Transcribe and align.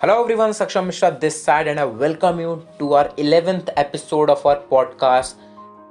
Hello 0.00 0.22
everyone, 0.22 0.52
Saksham 0.52 0.86
Mishra 0.86 1.14
this 1.20 1.42
side 1.44 1.66
and 1.66 1.78
I 1.78 1.84
welcome 1.84 2.40
you 2.40 2.66
to 2.78 2.94
our 2.94 3.10
11th 3.16 3.68
episode 3.76 4.30
of 4.30 4.46
our 4.46 4.56
podcast 4.70 5.34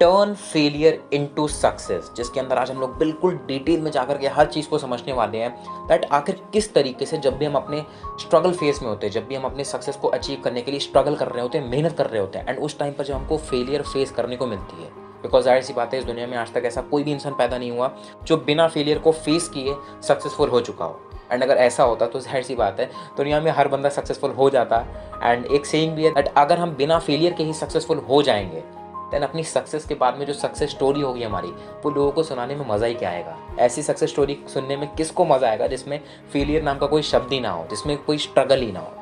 turn 0.00 0.32
failure 0.34 1.00
into 1.12 1.46
success 1.48 2.10
जिसके 2.16 2.40
अंदर 2.40 2.58
आज 2.58 2.70
हम 2.70 2.80
लोग 2.80 2.96
बिल्कुल 2.98 3.36
detail 3.48 3.80
में 3.80 3.90
जाकर 3.90 4.18
के 4.18 4.28
हर 4.28 4.46
चीज़ 4.46 4.68
को 4.68 4.78
समझने 4.78 5.12
वाले 5.12 5.38
हैं 5.38 5.50
दैट 5.88 6.04
आखिर 6.12 6.40
किस 6.52 6.72
तरीके 6.74 7.06
से 7.06 7.18
जब 7.18 7.36
भी 7.38 7.44
हम 7.44 7.54
अपने 7.54 7.82
स्ट्रगल 8.20 8.52
फेस 8.52 8.82
में 8.82 8.88
होते 8.88 9.06
हैं 9.06 9.12
जब 9.12 9.26
भी 9.26 9.34
हम 9.34 9.44
अपने 9.44 9.64
सक्सेस 9.64 9.96
को 9.96 10.08
अचीव 10.08 10.40
करने 10.44 10.62
के 10.62 10.70
लिए 10.70 10.80
स्ट्रगल 10.80 11.16
कर 11.16 11.28
रहे 11.28 11.42
होते 11.42 11.58
हैं 11.58 11.68
मेहनत 11.70 11.96
कर 11.98 12.06
रहे 12.06 12.20
होते 12.20 12.38
हैं 12.38 12.48
एंड 12.48 12.58
उस 12.58 12.78
टाइम 12.78 12.92
पर 12.92 13.04
जब 13.04 13.14
हमको 13.14 13.38
फेलियर 13.50 13.82
फेस 13.92 14.10
करने 14.16 14.36
को 14.36 14.46
मिलती 14.46 14.82
है 14.82 15.09
बिकॉज़ 15.22 15.44
ज़ाहिर 15.44 15.62
सी 15.62 15.72
बात 15.72 15.92
है, 15.94 15.98
इस 16.00 16.04
दुनिया 16.04 16.26
में 16.26 16.36
आज 16.36 16.52
तक 16.54 16.62
ऐसा 16.64 16.80
कोई 16.82 17.02
भी 17.02 17.12
इंसान 17.12 17.34
पैदा 17.34 17.58
नहीं 17.58 17.70
हुआ 17.70 17.90
जो 18.24 18.36
बिना 18.38 18.66
फेलियर 18.68 18.98
को 18.98 19.12
फेस 19.12 19.48
किए 19.48 19.74
सक्सेसफुल 20.02 20.48
हो 20.48 20.60
चुका 20.60 20.84
हो। 20.84 21.00
एंड 21.32 21.42
अगर 21.42 21.56
ऐसा 21.56 21.82
होता 21.82 22.06
तो 22.06 22.20
ज़ाहिर 22.20 22.42
सी 22.42 22.54
बात 22.54 22.80
है, 22.80 22.90
दुनिया 23.16 23.40
में 23.40 23.50
हर 23.50 23.68
बंदा 23.68 23.88
सक्सेसफुल 23.88 24.30
हो 24.30 24.50
जाता। 24.50 24.84
एंड 25.22 25.46
एक 25.46 25.66
सेइंग 25.66 25.94
भी 25.96 26.04
है 26.04 26.10
दैट 26.14 26.32
अगर 26.36 26.58
हम 26.58 26.74
बिना 26.76 26.98
फेलियर 26.98 27.32
के 27.32 27.44
ही 27.44 27.52
सक्सेसफुल 27.54 27.98
हो 28.08 28.22
जाएँगे 28.22 28.62
देन 29.10 29.22
अपनी 29.22 29.42
सक्सेस 29.44 29.84
के 29.84 29.94
बाद 29.94 30.18
में 30.18 30.24
जो 30.26 30.32
सक्सेस 30.32 30.70
स्टोरी 30.70 31.00
होगी 31.00 31.22
हमारी, 31.22 31.48
वो 31.84 31.90
लोगों 31.90 32.10
को 32.10 32.22
सुनाने 32.22 32.54
में 32.54 32.64
मज़ा 32.68 32.86
ही 32.86 32.94
क्या 32.94 33.10
आएगा? 33.10 33.36
ऐसी 33.58 33.82
सक्सेस 33.82 34.10
स्टोरी 34.10 34.38
सुनने 34.48 34.76
में 34.76 34.88
किसको 34.94 35.24
मज़ा 35.24 35.48
आएगा 35.48 35.66
जिसमें 35.66 36.00
फेलियर 36.32 36.62
नाम 36.62 36.78
का 36.78 36.86
कोई 36.86 37.02
शब्द 37.02 37.32
ही 37.32 37.40
ना 37.40 37.50
हो, 37.50 37.66
जिसमें 37.70 37.96
कोई 37.98 38.18
स्ट्रगल 38.18 38.60
ही 38.60 38.72
ना 38.72 38.80
हो? 38.80 38.92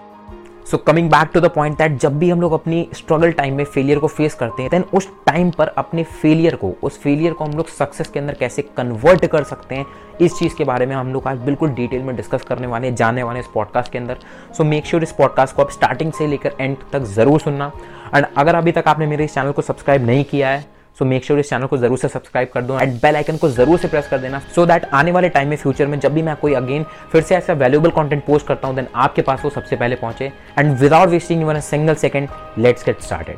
So 0.70 0.76
coming 0.76 1.08
back 1.10 1.30
to 1.34 1.40
the 1.40 1.48
point 1.50 1.76
that 1.78 1.92
जब 2.00 2.18
भी 2.18 2.28
हम 2.30 2.40
लोग 2.40 2.52
अपनी 2.52 2.88
स्ट्रगल 2.94 3.30
टाइम 3.32 3.54
में 3.56 3.64
फेलियर 3.64 3.98
को 3.98 4.08
फेस 4.08 4.34
करते 4.34 4.62
हैं 4.62 4.70
देन 4.70 4.84
उस 4.94 5.08
टाइम 5.26 5.50
पर 5.50 5.68
अपने 5.68 6.04
फेलियर 6.04 6.54
को, 6.54 6.72
उस 6.82 6.98
फेलियर 7.00 7.32
को 7.32 7.44
हम 7.44 7.52
लोग 7.52 7.68
सक्सेस 7.68 8.08
के 8.08 8.20
अंदर 8.20 8.34
कैसे 8.34 8.62
कन्वर्ट 8.76 9.26
कर 9.26 9.44
सकते 9.44 9.74
हैं, 9.74 9.86
इस 10.20 10.38
चीज़ 10.38 10.56
के 10.56 10.64
बारे 10.64 10.86
में 10.86 10.94
हम 10.96 11.12
लोग 11.12 11.28
आज 11.28 11.38
बिल्कुल 11.38 11.70
डिटेल 11.70 12.02
में 12.02 12.14
डिस्कस 12.16 12.42
करने 12.48 12.66
वाले 12.66 12.92
जाने 12.92 13.22
वाले 13.22 13.40
इस 13.40 13.46
पॉडकास्ट 13.54 13.92
के 13.92 13.98
अंदर। 13.98 14.18
सो 14.56 14.64
मेक 14.64 14.86
श्योर 14.86 15.02
इस 15.02 15.12
पॉडकास्ट 15.12 15.56
को 15.56 15.62
आप 15.62 15.70
स्टार्टिंग 15.70 16.12
से 16.12 16.26
लेकर 16.26 16.52
एंड 16.60 16.76
तक 16.92 17.04
ज़रूर 17.16 17.40
सुनना। 17.40 17.72
एंड 18.14 18.26
अगर 18.36 18.54
अभी 18.54 18.72
तक 18.72 18.88
आपने 18.88 19.06
मेरे 19.06 19.24
इस 19.24 19.34
चैनल 19.34 19.52
को 19.52 19.62
सब्सक्राइब 19.62 20.06
नहीं 20.06 20.24
किया 20.24 20.48
है 20.50 20.77
सो 20.98 21.04
मेक 21.04 21.24
श्योर 21.24 21.40
इस 21.40 21.50
चैनल 21.50 21.66
को 21.66 21.76
ज़रूर 21.78 21.98
से 21.98 22.08
सब्सक्राइब 22.08 22.48
कर 22.54 22.62
दो 22.62 22.78
एंड 22.80 22.92
बेल 23.02 23.16
आइकन 23.16 23.36
को 23.36 23.48
ज़रूर 23.48 23.78
से 23.78 23.88
प्रेस 23.88 24.08
कर 24.08 24.18
देना 24.18 24.38
सो 24.38 24.60
so 24.60 24.66
दैट 24.68 24.84
आने 24.94 25.12
वाले 25.12 25.28
टाइम 25.28 25.48
में 25.48 25.56
फ्यूचर 25.56 25.86
में 25.86 25.98
जब 26.00 26.14
भी 26.14 26.22
मैं 26.22 26.34
कोई 26.36 26.54
अगेन 26.54 26.84
फिर 27.12 27.22
से 27.22 27.36
ऐसा 27.36 27.52
वैल्यूबल 27.52 27.90
कॉन्टेंट 27.90 28.24
पोस्ट 28.24 28.46
करता 28.46 28.68
हूँ 28.68 28.76
देन 28.76 28.86
आपके 28.94 29.22
पास 29.22 29.44
वो 29.44 29.50
सबसे 29.50 29.76
पहले 29.76 29.96
पहुँचे 29.96 30.32
and 30.58 30.78
without 30.78 31.08
wasting 31.08 31.42
your 31.42 31.60
single 31.60 31.94
second 31.94 32.28
let's 32.58 32.84
get 32.86 33.02
started 33.02 33.36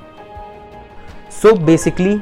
so 1.43 1.55
basically 1.67 2.19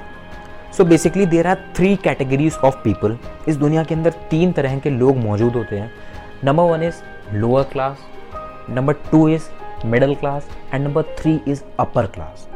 so 0.77 0.85
basically 0.85 1.27
there 1.27 1.47
are 1.47 1.65
three 1.77 1.95
categories 1.97 2.57
of 2.65 2.83
people 2.85 3.17
इस 3.49 3.57
दुनिया 3.57 3.85
के 3.85 3.95
अंदर 3.95 4.15
तीन 4.31 4.53
तरह 4.53 4.79
के 4.79 4.91
लोग 4.91 5.17
मौजूद 5.17 5.55
होते 5.55 5.79
हैं। 5.79 5.91
Number 6.45 6.71
one 6.73 6.83
is 6.83 7.03
lower 7.35 7.65
class 7.73 8.07
number 8.71 8.93
two 9.11 9.27
is 9.29 9.49
middle 9.87 10.15
class 10.15 10.49
and 10.75 10.87
number 10.87 11.03
three 11.19 11.41
is 11.49 11.63
upper 11.81 12.07
class 12.07 12.48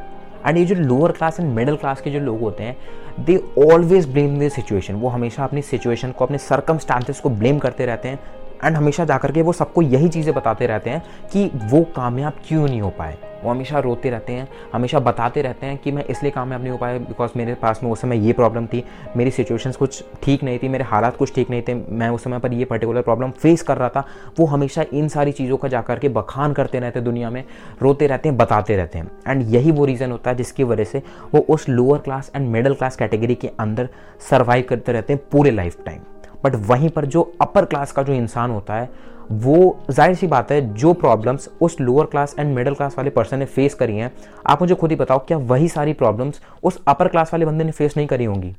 and 0.47 0.59
ये 0.59 0.65
जो 0.65 0.75
lower 0.75 1.13
class 1.13 1.41
and 1.41 1.53
middle 1.55 1.77
class 1.77 2.01
के 2.01 2.11
जो 2.11 2.21
लोग 2.21 2.41
होते 2.41 2.63
हैं 2.63 2.77
they 3.21 3.37
always 3.59 4.09
blame 4.09 4.39
this 4.39 4.55
situation 4.55 4.95
वो 4.95 5.09
हमेशा 5.09 5.45
अपनी 5.45 5.63
सिचुएशन 5.63 6.11
को, 6.11 6.25
अपने 6.25 6.39
सरकम 6.39 6.79
को 7.23 7.31
ब्लेम 7.31 7.59
करते 7.59 7.87
रहते 7.87 8.09
हैं। 8.09 8.19
एंड 8.65 8.77
हमेशा 8.77 9.05
जाकर 9.05 9.33
के 9.33 9.43
वो 9.43 9.53
सबको 9.53 9.83
यही 9.83 10.09
चीज़ें 10.09 10.35
बताते 10.35 10.67
रहते 10.67 10.91
हैं 10.91 11.03
कि 11.33 11.51
वो 11.65 11.83
कामयाब 11.97 12.33
क्यों 12.49 12.67
नहीं 12.69 12.81
हो 12.81 12.91
पाए। 12.91 13.17
वो 13.45 13.51
हमेशा 13.51 13.79
रोते 13.79 14.11
रहते 14.11 14.33
हैं, 14.33 14.49
हमेशा 14.73 14.99
बताते 15.01 15.43
रहते 15.43 15.67
हैं 15.67 15.79
कि 15.79 15.93
मैं 15.93 16.05
इसलिए 16.05 16.33
कामयाब 16.33 16.61
नहीं 16.61 16.73
हो 16.73 16.79
पाया 16.79 16.99
बिकॉज़ 16.99 17.31
मेरे 17.37 17.55
पास 17.55 17.81
में 17.83 17.91
उस 17.91 18.01
समय 18.01 18.27
ये 18.27 18.33
प्रॉब्लम 18.33 18.67
थी, 18.67 18.85
मेरी 19.17 19.31
सिचुएशंस 19.31 19.77
कुछ 19.77 20.03
ठीक 20.23 20.43
नहीं 20.43 20.59
थी, 20.59 20.69
मेरे 20.69 20.85
हालात 20.85 21.17
कुछ 21.17 21.35
ठीक 21.35 21.51
नहीं 21.51 21.63
थे, 21.63 21.75
मैं 21.75 22.09
उस 22.09 22.25
समय 22.25 22.39
पर 22.39 22.53
ये 22.53 22.65
पर्टिकुलर 22.65 23.03
प्रॉब्लम 23.03 23.31
फेस 23.33 23.63
कर 23.63 23.77
रहा 23.77 23.89
था। 23.89 24.05
वो 24.39 24.47
हमेशा 24.47 24.85
इन 24.93 25.09
सारी 25.09 25.33
चीज़ों 25.33 25.57
का 25.57 25.69
जा 25.69 25.85
के 25.91 26.09
बखान 26.09 26.53
करते 26.53 26.81
रहते 26.81 26.99
हैं 26.99 27.05
दुनिया 27.05 27.31
में, 27.31 27.45
रोते 27.83 28.07
रहते 28.07 28.29
हैं, 28.29 28.37
बताते 28.39 28.77
रहते 28.77 28.99
हैं। 28.99 29.11
एंड 29.29 29.43
यही 29.55 29.71
वो 29.71 29.85
रीज़न 29.85 30.11
होता 30.11 30.31
है 30.31 30.37
जिसकी 30.37 30.65
वजह 30.65 30.85
से 30.85 31.03
वो 31.35 31.41
उस 31.49 31.69
lower 31.69 31.99
class 31.99 32.31
and 32.37 32.49
middle 32.49 32.75
class 32.75 32.97
category 32.97 33.35
के 33.35 33.51
अंदर 33.61 33.89
सर्वाइव 34.31 34.65
करते 34.69 34.93
रहते 34.93 35.13
हैं 35.13 35.23
पूरे 35.33 35.51
लाइफ 35.51 35.77
टाइम 35.87 36.01
बट 36.45 36.55
वहीं 36.69 36.89
पर 36.89 37.05
जो 37.05 37.23
अपर 37.41 37.65
क्लास 37.65 37.93
का 37.93 38.03
जो 38.03 38.13
इंसान 38.13 38.51
होता 38.51 38.75
है 38.75 38.89
वो 39.33 39.77
ज़ाहिर 39.91 40.15
सी 40.15 40.27
बात 40.27 40.51
है, 40.53 40.61
जो 40.75 40.93
प्रॉब्लम्स 40.93 41.49
उस 41.61 41.77
lower 41.81 42.07
class 42.07 42.35
and 42.39 42.55
middle 42.55 42.75
class 42.75 42.95
वाले 42.99 43.11
पर्सन 43.11 43.39
ने 43.39 43.45
फेस 43.45 43.75
करी 43.75 43.97
हैं, 43.97 44.13
आप 44.47 44.61
मुझे 44.63 44.75
खुद 44.75 44.91
ही 44.91 44.97
बताओ, 44.97 45.19
क्या 45.19 45.39
वही 45.39 45.69
सारी 45.69 45.93
प्रॉब्लम्स 45.93 46.41
उस 46.63 46.81
अपर 46.89 47.09
क्लास 47.09 47.33
वाले 47.33 47.47
बंदे 47.47 47.65
ने 47.65 47.73
फेस 47.73 47.97
नहीं 47.97 48.07
करी 48.07 48.25
होंगी? 48.25 48.55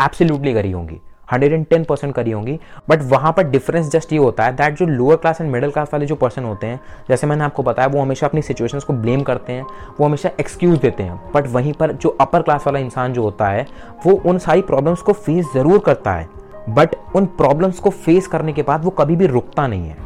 एब्सोल्युटली 0.00 0.54
करी 0.54 0.70
होंगी। 0.70 1.00
हंड्रेड 1.32 1.52
एंड 1.52 1.64
टेन 1.66 1.84
परसेंट 1.84 2.14
करी 2.14 2.30
होंगी। 2.30 2.58
बट 2.88 3.02
वहाँ 3.02 3.32
पर 3.32 3.42
डिफरेंस 3.42 3.90
जस्ट 3.90 4.12
ये 4.12 4.18
होता 4.18 4.44
है 4.44 4.52
दैट 4.56 4.74
जो 4.74 4.86
lower 4.86 5.16
class 5.16 5.40
and 5.40 5.50
middle 5.50 5.70
class 5.70 5.88
वाले 5.92 6.06
जो 6.06 6.14
पर्सन 6.14 6.44
होते 6.44 6.66
हैं, 6.66 6.80
जैसे 7.08 7.26
मैंने 7.26 7.44
आपको 7.44 7.62
बताया, 7.62 7.88
वो 7.88 8.00
हमेशा 8.00 8.26
अपनी 8.26 8.42
सिचुएशंस 8.42 8.84
को 8.84 8.92
ब्लेम 8.92 9.22
करते 9.22 9.52
हैं, 9.52 9.64
वो 10.00 10.06
हमेशा 10.06 10.30
एक्सक्यूज 10.40 10.78
देते 10.78 11.02
हैं। 11.02 11.20
बट 11.34 11.46
वहीं 11.46 11.72
पर 11.72 11.92
जो 11.92 12.16
अपर 12.20 12.42
क्लास 12.42 12.66
वाला 12.66 12.78
इंसान 12.78 13.12
जो 13.12 13.22
होता 13.22 13.48
है, 13.48 13.66
वो 14.06 14.12
उन 14.26 14.38
सारी 14.38 14.62
प्रॉब्लम्स 14.62 15.02
को 15.02 15.12
फेस 15.12 15.52
ज़रूर 15.54 15.78
करता 15.78 16.12
है। 16.12 16.28
बट 16.68 16.96
उन 17.16 17.26
प्रॉब्लम्स 17.26 17.78
को 17.78 17.90
फेस 17.90 18.26
करने 18.26 18.52
के 18.52 18.62
बाद 18.62 18.84
वो 18.84 18.90
कभी 18.90 19.16
भी 19.16 19.26
रुकता 19.26 19.66
नहीं 19.66 19.88
है। 19.88 20.04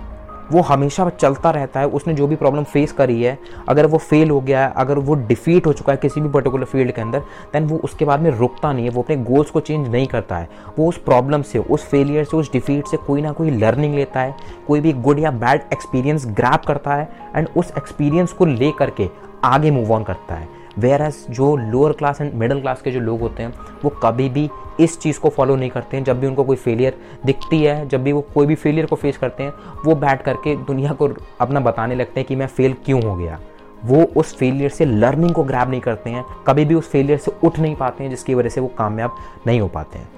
वो 0.52 0.60
हमेशा 0.60 1.08
चलता 1.10 1.50
रहता 1.50 1.80
है। 1.80 1.86
उसने 1.86 2.14
जो 2.14 2.26
भी 2.26 2.36
प्रॉब्लम 2.36 2.64
फेस 2.64 2.92
करी 2.92 3.22
है, 3.22 3.38
अगर 3.68 3.86
वो 3.86 3.98
फेल 3.98 4.30
हो 4.30 4.40
गया 4.40 4.64
है, 4.66 4.72
अगर 4.76 4.98
वो 4.98 5.14
डिफीट 5.14 5.66
हो 5.66 5.72
चुका 5.72 5.92
है 5.92 5.96
किसी 5.96 6.20
भी 6.20 6.28
पर्टिकुलर 6.28 6.64
फ़ील्ड 6.64 6.92
के 6.92 7.00
अंदर 7.00 7.20
देन 7.52 7.64
वो 7.64 7.76
उसके 7.76 8.04
बाद 8.04 8.20
में 8.20 8.30
रुकता 8.30 8.72
नहीं 8.72 8.84
है। 8.84 8.90
वो 8.90 9.02
अपने 9.02 9.16
गोल्स 9.16 9.50
को 9.50 9.60
चेंज 9.60 9.88
नहीं 9.88 10.06
करता 10.06 10.36
है। 10.36 10.48
वो 10.78 10.88
उस 10.88 10.98
प्रॉब्लम 10.98 11.42
से, 11.42 11.58
उस 11.58 11.84
फेलियर 11.84 12.24
से, 12.24 12.36
उस 12.36 12.52
डिफीट 12.52 12.86
से 12.86 12.96
कोई 12.96 13.22
ना 13.22 13.32
कोई 13.32 13.50
लर्निंग 13.50 13.94
लेता 13.94 14.20
है। 14.20 14.34
कोई 14.66 14.80
भी 14.80 14.92
गुड 14.92 15.18
या 15.18 15.30
बैड 15.30 15.62
एक्सपीरियंस 15.72 16.26
ग्रैप 16.26 16.64
करता 16.66 16.94
है 16.94 17.08
एंड 17.36 17.48
उस 17.56 17.72
एक्सपीरियंस 17.78 18.32
को 18.32 18.44
ले 18.44 18.72
करके 18.78 19.08
आगे 19.44 19.70
मूव 19.70 19.92
ऑन 19.92 20.04
करता 20.04 20.34
है। 20.34 20.59
वेयर 20.78 21.02
एज 21.02 21.26
जो 21.30 21.56
lower 21.56 21.92
class 21.92 22.20
and 22.20 22.34
middle 22.34 22.60
class 22.60 22.82
के 22.82 22.90
जो 22.90 23.00
लोग 23.00 23.20
होते 23.20 23.42
हैं, 23.42 23.54
वो 23.84 23.90
कभी 23.90 24.28
भी 24.28 24.50
इस 24.80 25.00
चीज़ 25.00 25.20
को 25.20 25.28
फॉलो 25.28 25.56
नहीं 25.56 25.70
करते 25.70 25.96
हैं। 25.96 26.04
जब 26.04 26.20
भी 26.20 26.26
उनको 26.26 26.44
कोई 26.44 26.56
फेलियर 26.56 26.96
दिखती 27.26 27.62
है, 27.62 27.88
जब 27.88 28.02
भी 28.02 28.12
वो 28.12 28.20
कोई 28.20 28.46
भी 28.46 28.54
फेलियर 28.54 28.86
को 28.86 28.96
फेस 28.96 29.16
करते 29.18 29.42
हैं, 29.42 29.52
वो 29.86 29.94
बैठ 29.94 30.22
करके 30.22 30.56
दुनिया 30.56 30.92
को 30.92 31.08
अपना 31.40 31.60
बताने 31.60 31.94
लगते 31.94 32.20
हैं 32.20 32.26
कि 32.26 32.36
मैं 32.36 32.46
फेल 32.46 32.72
क्यों 32.84 33.02
हो 33.02 33.16
गया। 33.16 33.40
वो 33.84 34.02
उस 34.16 34.36
फेलियर 34.36 34.70
से 34.70 34.84
लर्निंग 34.84 35.34
को 35.34 35.44
ग्रैब 35.44 35.70
नहीं 35.70 35.80
करते 35.80 36.10
हैं। 36.10 36.24
कभी 36.46 36.64
भी 36.64 36.74
उस 36.74 36.90
फेलियर 36.90 37.18
से 37.18 37.32
उठ 37.44 37.58
नहीं 37.58 37.76
पाते 37.76 38.04
हैं, 38.04 38.10
जिसकी 38.10 38.34
वजह 38.34 38.48
से 38.48 38.60
वो 38.60 38.68
कामयाब 38.68 39.16
नहीं 39.46 39.60
हो 39.60 39.68
पाते 39.68 39.98
हैं। 39.98 40.08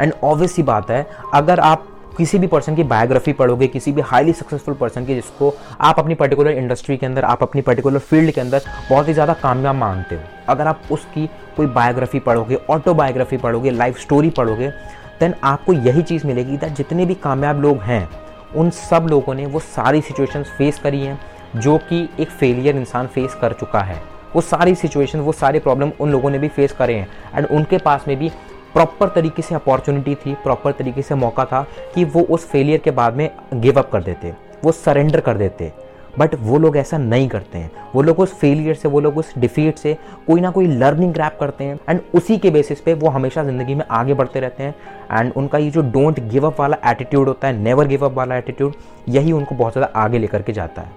एंड 0.00 0.12
ऑब्वियस 0.24 0.56
ही 0.56 0.62
बात 0.62 0.90
है, 0.90 1.10
अगर 1.34 1.60
आप 1.60 1.86
किसी 2.18 2.38
भी 2.38 2.46
पर्सन 2.46 2.74
की 2.74 2.82
बायोग्राफी 2.84 3.32
पढ़ोगे, 3.32 3.66
किसी 3.68 3.92
भी 3.92 4.00
हाईली 4.02 4.32
सक्सेसफुल 4.32 4.74
पर्सन 4.74 5.04
की, 5.06 5.14
जिसको 5.14 5.52
आप 5.80 5.98
अपनी 5.98 6.14
पर्टिकुलर 6.14 6.50
इंडस्ट्री 6.52 6.96
के 6.96 7.06
अंदर, 7.06 7.24
आप 7.24 7.42
अपनी 7.42 7.62
पर्टिकुलर 7.62 7.98
फ़ील्ड 8.00 8.30
के 8.30 8.40
अंदर 8.40 8.62
बहुत 8.90 9.08
ही 9.08 9.12
ज़्यादा 9.12 9.34
कामयाब 9.34 9.74
मानते 9.76 10.14
हो। 10.14 10.22
अगर 10.48 10.66
आप 10.66 10.80
उसकी 10.90 11.26
कोई 11.56 11.66
बायोग्राफी 11.68 12.18
पढ़ोगे 12.20 12.58
ऑटोबायोग्राफी 12.70 13.36
पढ़ोगे 13.36 13.70
लाइफ 13.70 13.98
स्टोरी 13.98 14.30
पढ़ोगे 14.30 14.68
देन 15.20 15.34
आपको 15.44 15.72
यही 15.72 16.02
चीज़ 16.02 16.26
मिलेगी 16.26 16.56
दैट 16.56 16.74
जितने 16.74 17.06
भी 17.06 17.14
कामयाब 17.16 17.62
लोग 17.62 17.78
हैं, 17.78 18.08
उन 18.56 18.70
सब 18.72 19.06
लोगों 19.10 19.34
ने 19.34 19.46
वो 19.46 19.60
सारी 19.60 20.00
सिचुएशन 20.00 20.42
फेस 20.58 20.78
करी 20.78 21.00
हैं, 21.00 21.18
जो 21.56 21.78
कि 21.80 22.08
एक 22.20 22.30
फेलियर 22.30 22.76
इंसान 22.76 23.06
फेस 23.06 23.34
कर 23.40 23.52
चुका 23.52 23.80
है। 23.80 24.02
वो 24.34 24.40
सारी 24.42 24.74
सिचुएशन 24.74 25.20
वो 25.20 25.32
सारे 25.34 25.58
प्रॉब्लम 25.60 25.92
उन 26.00 26.10
लोगों 26.10 26.30
ने 26.30 26.38
भी 26.38 26.48
फेस 26.48 26.72
करे 26.72 26.94
हैं 26.94 27.08
एंड 27.34 27.46
उनके 27.48 27.78
पास 27.78 28.04
में 28.08 28.16
भी 28.18 28.30
प्रॉपर 28.74 29.08
तरीके 29.08 29.42
से 29.42 29.54
अपॉर्चुनिटी 29.54 30.14
थी 30.16 30.34
प्रॉपर 30.44 30.72
तरीके 30.72 31.02
से 31.02 31.14
मौका 31.16 31.44
था 31.44 31.66
कि 31.94 32.04
वो 32.06 32.22
उस 32.22 32.48
फेलियर 32.48 32.80
के 32.80 32.90
बाद 32.92 33.14
में 33.14 33.30
गिव 33.54 33.78
अप 33.78 33.90
कर 33.92 34.02
देते, 34.02 34.32
वो 34.64 34.72
सरेंडर 34.74 35.20
कर 35.20 35.36
देते। 35.36 35.72
बट 36.18 36.34
वो 36.36 36.58
लोग 36.58 36.76
ऐसा 36.76 36.98
नहीं 36.98 37.28
करते 37.28 37.58
हैं। 37.58 37.70
वो 37.94 38.02
लोग 38.02 38.20
उस 38.20 38.32
फेलियर 38.34 38.74
से, 38.74 38.88
वो 38.88 39.00
लोग 39.00 39.18
उस 39.18 39.32
डिफीट 39.38 39.78
से 39.78 39.96
कोई 40.26 40.40
ना 40.40 40.50
कोई 40.50 40.66
लर्निंग 40.68 41.12
ग्रैप 41.14 41.36
करते 41.40 41.64
हैं 41.64 41.78
एंड 41.88 42.00
उसी 42.14 42.38
के 42.38 42.50
बेसिस 42.50 42.80
पे 42.80 42.94
वो 42.94 43.08
हमेशा 43.08 43.44
ज़िंदगी 43.44 43.74
में 43.74 43.84
आगे 43.90 44.14
बढ़ते 44.14 44.40
रहते 44.40 44.62
हैं। 44.62 44.74
एंड 45.12 45.32
उनका 45.32 45.58
ये 45.58 45.70
जो 45.70 45.82
डोंट 45.82 46.20
गिव 46.22 46.46
अप 46.46 46.60
वाला 46.60 46.76
एटीट्यूड 46.90 47.28
होता 47.28 47.48
है 47.48 47.56
नेवर 47.56 47.86
गिव 47.86 48.04
अप 48.06 48.12
वाला 48.12 48.36
एटीट्यूड 48.36 48.74
यही 49.08 49.32
उनको 49.32 49.54
बहुत 49.54 49.72
ज़्यादा 49.72 50.00
आगे 50.00 50.18
लेकर 50.18 50.42
के 50.42 50.52
जाता 50.52 50.82
है। 50.82 50.92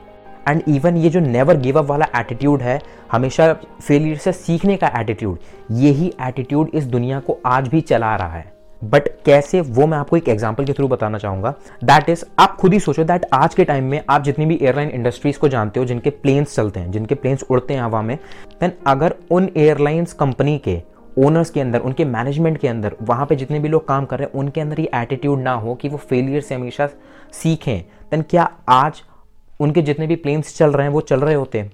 एंड 0.47 0.63
इवन 0.67 0.97
ये 0.97 1.09
जो 1.09 1.19
नेवर 1.19 1.57
गिव 1.57 1.79
अप 1.79 1.85
वाला 1.85 2.07
एटीट्यूड 2.17 2.61
है, 2.61 2.79
हमेशा 3.11 3.53
फेलियर 3.53 4.17
से 4.17 4.31
सीखने 4.31 4.77
का 4.77 4.91
एटीट्यूड 4.99 5.37
यही 5.71 6.13
एटीट्यूड 6.21 6.69
इस 6.73 6.85
दुनिया 6.85 7.19
को 7.19 7.37
आज 7.45 7.67
भी 7.67 7.81
चला 7.81 8.15
रहा 8.15 8.27
है। 8.29 8.51
बट 8.81 9.07
कैसे, 9.25 9.59
वो 9.61 9.85
मैं 9.87 9.97
आपको 9.97 10.17
एक 10.17 10.29
एग्ज़ाम्पल 10.29 10.65
के 10.65 10.73
थ्रू 10.73 10.87
बताना 10.87 11.17
चाहूँगा। 11.17 11.53
दैट 11.83 12.09
इज़ 12.09 12.23
आप 12.39 12.55
खुद 12.55 12.73
ही 12.73 12.79
सोचो 12.79 13.03
दैट 13.03 13.25
आज 13.33 13.55
के 13.55 13.63
टाइम 13.63 13.83
में 13.83 14.01
आप 14.09 14.23
जितनी 14.23 14.45
भी 14.45 14.57
एयरलाइन 14.61 14.89
इंडस्ट्रीज़ 14.89 15.39
को 15.39 15.47
जानते 15.47 15.79
हो, 15.79 15.85
जिनके 15.85 16.09
प्लेन्स 16.09 16.55
चलते 16.55 16.79
हैं, 16.79 16.91
जिनके 16.91 17.15
प्लेन्स 17.15 17.43
उड़ते 17.43 17.73
हैं 17.73 17.81
हवा 17.81 18.01
में 18.01 18.17
देन 18.61 18.71
अगर 18.87 19.15
उन 19.31 19.49
एयरलाइंस 19.57 20.13
कंपनी 20.13 20.57
के 20.57 20.81
ओनर्स 21.17 21.49
के 21.49 21.61
अंदर, 21.61 21.79
उनके 21.79 22.05
मैनेजमेंट 22.05 22.57
के 22.57 22.67
अंदर, 22.67 22.95
वहाँ 23.01 23.25
पे 23.25 23.35
जितने 23.35 23.59
भी 23.59 23.69
लोग 23.69 23.87
काम 23.87 24.05
कर 24.05 24.19
रहे 24.19 24.27
हैं, 24.27 24.39
उनके 24.39 24.61
अंदर 24.61 24.79
ये 24.79 24.89
एटीट्यूड 24.95 25.39
ना 25.39 25.53
हो 25.53 25.75
कि 25.75 25.89
वो 25.89 25.97
फेलियर 25.99 26.41
से 26.41 26.55
हमेशा 26.55 26.87
सीखें 27.33 27.79
देन 28.11 28.21
क्या 28.21 28.49
आज 28.69 29.01
उनके 29.61 29.81
जितने 29.81 30.07
भी 30.07 30.15
प्लेन्स 30.17 30.55
चल 30.57 30.71
रहे 30.71 30.87
हैं, 30.87 30.93
वो 30.93 31.01
चल 31.01 31.19
रहे 31.19 31.35
होते 31.35 31.59
हैं। 31.59 31.71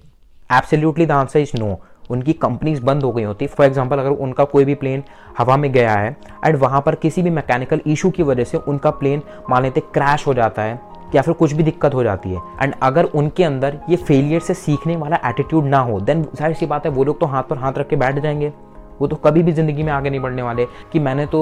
Absolutely 0.49 1.05
the 1.05 1.11
answer 1.11 1.39
is 1.39 1.51
no 1.59 1.77
उनकी 2.09 2.33
कंपनीज़ 2.35 2.81
बंद 2.81 3.03
हो 3.03 3.11
गई 3.11 3.23
होती। 3.23 3.47
फॉर 3.47 3.65
एग्ज़ाम्पल 3.65 3.99
अगर 3.99 4.09
उनका 4.11 4.43
कोई 4.45 4.65
भी 4.65 4.75
प्लेन 4.75 5.03
हवा 5.37 5.57
में 5.57 5.71
गया 5.71 5.93
है 5.93 6.15
एंड 6.45 6.55
वहाँ 6.57 6.81
पर 6.81 6.95
किसी 6.97 7.21
भी 7.21 7.29
मैकेनिकल 7.31 7.81
इशू 7.87 8.09
की 8.09 8.23
वजह 8.23 8.43
से 8.43 8.57
उनका 8.59 8.91
प्लेन 8.93 9.21
मान 9.49 9.63
लेते 9.63 9.79
क्रैश 9.93 10.27
हो 10.27 10.33
जाता 10.33 10.61
है, 10.61 10.79
या 11.15 11.21
फिर 11.21 11.33
कुछ 11.33 11.53
भी 11.53 11.63
दिक्कत 11.63 11.93
हो 11.93 12.03
जाती 12.03 12.29
है 12.29 12.41
एंड 12.61 12.73
अगर 12.83 13.05
उनके 13.05 13.43
अंदर 13.43 13.79
ये 13.89 13.95
फेलियर 13.97 14.39
से 14.41 14.53
सीखने 14.55 14.95
वाला 14.97 15.19
एटीट्यूड 15.25 15.65
ना 15.65 15.79
हो 15.79 15.99
देन 16.01 16.23
ज़ाहिर 16.35 16.55
सी 16.55 16.65
बात 16.65 16.85
है 16.85 16.91
वो 16.91 17.03
लोग 17.03 17.19
तो 17.19 17.25
हाथ 17.25 17.43
पर 17.43 17.57
हाथ 17.57 17.77
रख 17.77 17.87
के 17.87 17.95
बैठ 17.95 18.19
जाएँगे। 18.19 18.51
वो 18.99 19.07
तो 19.07 19.15
कभी 19.17 19.43
भी 19.43 19.51
ज़िंदगी 19.51 19.83
में 19.83 19.91
आगे 19.93 20.09
नहीं 20.09 20.19
बढ़ने 20.19 20.41
वाले 20.41 20.65
कि 20.93 20.99
मैंने 20.99 21.25
तो 21.25 21.41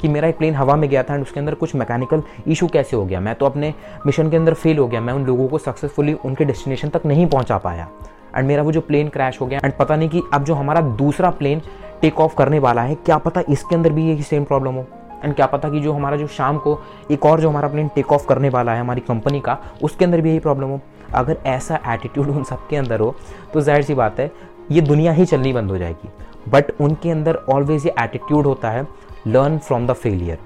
कि 0.00 0.08
मेरा 0.08 0.28
एक 0.28 0.38
प्लेन 0.38 0.54
हवा 0.54 0.76
में 0.76 0.88
गया 0.90 1.02
था 1.02 1.14
एंड 1.14 1.22
उसके 1.22 1.40
अंदर 1.40 1.54
कुछ 1.54 1.74
मैकेनिकल 1.74 2.22
इशू 2.46 2.66
कैसे 2.66 2.96
हो 2.96 3.04
गया? 3.04 3.20
मैं 3.20 3.34
तो 3.34 3.46
अपने 3.46 3.72
मिशन 4.06 4.30
के 4.30 4.36
अंदर 4.36 4.54
फेल 4.54 4.78
हो 4.78 4.86
गया। 4.86 5.00
मैं 5.00 5.12
उन 5.12 5.24
लोगों 5.26 5.48
को 5.48 5.58
सक्सेसफुली 5.58 6.12
उनके 6.14 6.44
डेस्टिनेशन 6.44 6.88
तक 6.88 7.06
नहीं 7.06 7.26
पहुँचा 7.26 7.58
पाया। 7.58 7.88
एंड 8.36 8.46
मेरा 8.48 8.62
वो 8.62 8.72
जो 8.72 8.80
प्लेन 8.80 9.08
क्रैश 9.08 9.40
हो 9.40 9.46
गया 9.46 9.60
एंड 9.64 9.72
पता 9.72 9.96
नहीं 9.96 10.08
कि 10.08 10.22
अब 10.34 10.44
जो 10.44 10.54
हमारा 10.54 10.80
दूसरा 10.80 11.30
प्लेन 11.32 11.62
टेक 12.02 12.20
ऑफ़ 12.20 12.34
करने 12.36 12.58
वाला 12.58 12.82
है, 12.82 12.94
क्या 12.96 13.18
पता 13.18 13.42
इसके 13.50 13.74
अंदर 13.74 13.92
भी 13.92 14.08
यही 14.08 14.22
सेम 14.22 14.44
प्रॉब्लम 14.44 14.74
हो? 14.74 14.86
एंड 15.24 15.34
क्या 15.34 15.46
पता 15.46 15.68
कि 15.68 15.80
जो 15.80 15.92
हमारा 15.92 16.16
जो 16.16 16.26
शाम 16.28 16.58
को 16.58 16.78
एक 17.10 17.24
और 17.26 17.40
जो 17.40 17.48
हमारा 17.48 17.68
प्लेन 17.68 17.88
टेक 17.94 18.12
ऑफ़ 18.12 18.26
करने 18.26 18.48
वाला 18.48 18.72
है 18.72 18.80
हमारी 18.80 19.00
कंपनी 19.00 19.40
का, 19.40 19.58
उसके 19.82 20.04
अंदर 20.04 20.20
भी 20.20 20.30
यही 20.30 20.38
प्रॉब्लम 20.38 20.68
हो? 20.68 20.80
अगर 21.14 21.36
ऐसा 21.46 21.80
एटीट्यूड 21.88 22.28
उन 22.28 22.44
सबके 22.44 22.76
अंदर 22.76 23.00
हो 23.00 23.14
तो 23.54 23.60
ज़ाहिर 23.60 23.82
सी 23.82 23.94
बात 23.94 24.20
है, 24.20 24.30
ये 24.70 24.80
दुनिया 24.80 25.12
ही 25.12 25.24
चलनी 25.26 25.52
बंद 25.52 25.70
हो 25.70 25.78
जाएगी। 25.78 26.08
बट 26.48 26.70
उनके 26.80 27.10
अंदर 27.10 27.38
ऑलवेज 27.50 27.86
ये 27.86 27.94
एटीट्यूड 28.00 28.46
होता 28.46 28.70
है 28.70 28.86
लर्न 29.28 29.58
फ्रॉम 29.58 29.86
द 29.86 29.92
फेलियर 29.92 30.38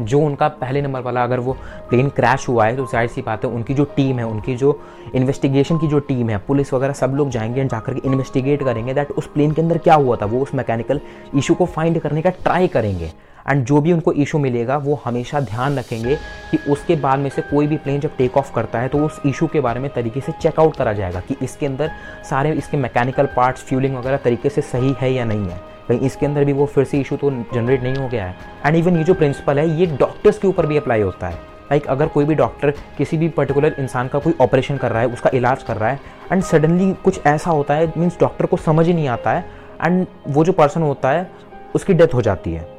जो 0.00 0.18
उनका 0.18 0.48
पहले 0.50 0.80
नंबर 0.82 1.00
वाला 1.00 1.22
अगर 1.24 1.40
वो 1.40 1.52
प्लेन 1.90 2.08
क्रैश 2.08 2.48
हुआ 2.48 2.64
है 2.66 2.76
तो 2.76 2.86
ज़ाहिर 2.86 3.08
सी 3.08 3.22
बात 3.22 3.44
है 3.44 3.50
उनकी 3.50 3.74
जो 3.74 3.84
टीम 3.96 4.18
है, 4.18 4.24
उनकी 4.26 4.56
जो 4.56 4.80
इन्वेस्टिगेशन 5.14 5.78
की 5.78 5.88
जो 5.88 5.98
टीम 5.98 6.30
है, 6.30 6.38
पुलिस 6.38 6.72
वगैरह 6.74 6.92
सब 6.92 7.14
लोग 7.14 7.28
जाएँगे 7.30 7.60
एंड 7.60 7.70
जाकर 7.70 7.94
के 7.94 8.08
इन्वेस्टिगेट 8.08 8.62
करेंगे 8.62 8.94
दैट 8.94 9.10
उस 9.12 9.26
प्लेन 9.26 9.52
के 9.52 9.62
अंदर 9.62 9.78
क्या 9.78 9.94
हुआ 9.94 10.16
था, 10.16 10.26
वो 10.26 10.40
उस 10.40 10.54
मैकेनिकल 10.54 11.00
इशू 11.34 11.54
को 11.54 11.66
फाइंड 11.66 12.00
करने 12.00 12.22
का 12.22 12.30
ट्राई 12.42 12.68
करेंगे। 12.68 13.12
एंड 13.46 13.64
जो 13.64 13.80
भी 13.80 13.92
उनको 13.92 14.12
इशू 14.12 14.38
मिलेगा 14.38 14.76
वो 14.76 15.00
हमेशा 15.04 15.40
ध्यान 15.40 15.78
रखेंगे 15.78 16.16
कि 16.50 16.58
उसके 16.68 16.96
बाद 16.96 17.18
में 17.18 17.28
से 17.30 17.42
कोई 17.42 17.66
भी 17.66 17.76
प्लेन 17.76 18.00
जब 18.00 18.16
टेक 18.16 18.36
ऑफ़ 18.36 18.52
करता 18.54 18.80
है 18.80 18.88
तो 18.88 19.04
उस 19.06 19.20
इशू 19.26 19.46
के 19.46 19.60
बारे 19.60 19.80
में 19.80 19.90
तरीके 19.94 20.20
से 20.20 20.32
चेकआउट 20.32 20.76
करा 20.76 20.92
जाएगा 20.92 21.20
कि 21.20 21.36
इसके 21.42 21.66
अंदर 21.66 21.90
सारे 22.30 22.52
इसके 22.52 22.76
मैकेनिकल 22.76 23.28
पार्ट्स 23.36 23.62
फ्यूलिंग 23.62 23.96
वगैरह 23.96 24.16
तरीके 24.16 24.48
से 24.48 24.60
सही 24.62 24.94
है 25.00 25.12
या 25.12 25.24
नहीं 25.24 25.48
है। 25.48 25.60
कहीं 25.88 26.00
इसके 26.00 26.26
अंदर 26.26 26.44
भी 26.44 26.52
वो 26.52 26.66
फिर 26.66 26.84
से 26.84 27.00
इशू 27.00 27.16
तो 27.16 27.30
जनरेट 27.54 27.82
नहीं 27.82 27.96
हो 27.96 28.08
गया 28.08 28.26
है। 28.26 28.36
एंड 28.66 28.76
इवन 28.76 28.96
ये 28.96 29.04
जो 29.04 29.14
प्रिंसिपल 29.14 29.58
है 29.58 29.68
ये 29.70 29.86
डॉक्टर्स 29.96 30.38
के 30.38 30.48
ऊपर 30.48 30.66
भी 30.66 30.76
अप्लाई 30.76 31.00
होता 31.00 31.28
है। 31.28 31.34
लाइक 31.34 31.82
like, 31.82 31.92
अगर 31.92 32.08
कोई 32.08 32.24
भी 32.24 32.34
डॉक्टर 32.34 32.70
किसी 32.98 33.16
भी 33.18 33.28
पर्टिकुलर 33.28 33.76
इंसान 33.78 34.08
का 34.08 34.18
कोई 34.18 34.34
ऑपरेशन 34.40 34.76
कर 34.76 34.92
रहा 34.92 35.00
है 35.00 35.08
उसका 35.08 35.30
इलाज 35.34 35.62
कर 35.62 35.76
रहा 35.76 35.90
है 35.90 36.00
एंड 36.32 36.42
सडनली 36.42 36.92
कुछ 37.04 37.26
ऐसा 37.26 37.50
होता 37.50 37.74
है 37.74 37.92
मीन्स 37.96 38.18
डॉक्टर 38.20 38.46
को 38.46 38.56
समझ 38.56 38.86
ही 38.86 38.92
नहीं 38.94 39.08
आता 39.08 39.32
है 39.32 39.44
एंड 39.84 40.06
वो 40.28 40.44
जो 40.44 40.52
पर्सन 40.52 40.82
होता 40.82 41.10
है 41.10 41.30
उसकी 41.74 41.94
डेथ 41.94 42.14
हो 42.14 42.22
जाती 42.22 42.52
है। 42.52 42.73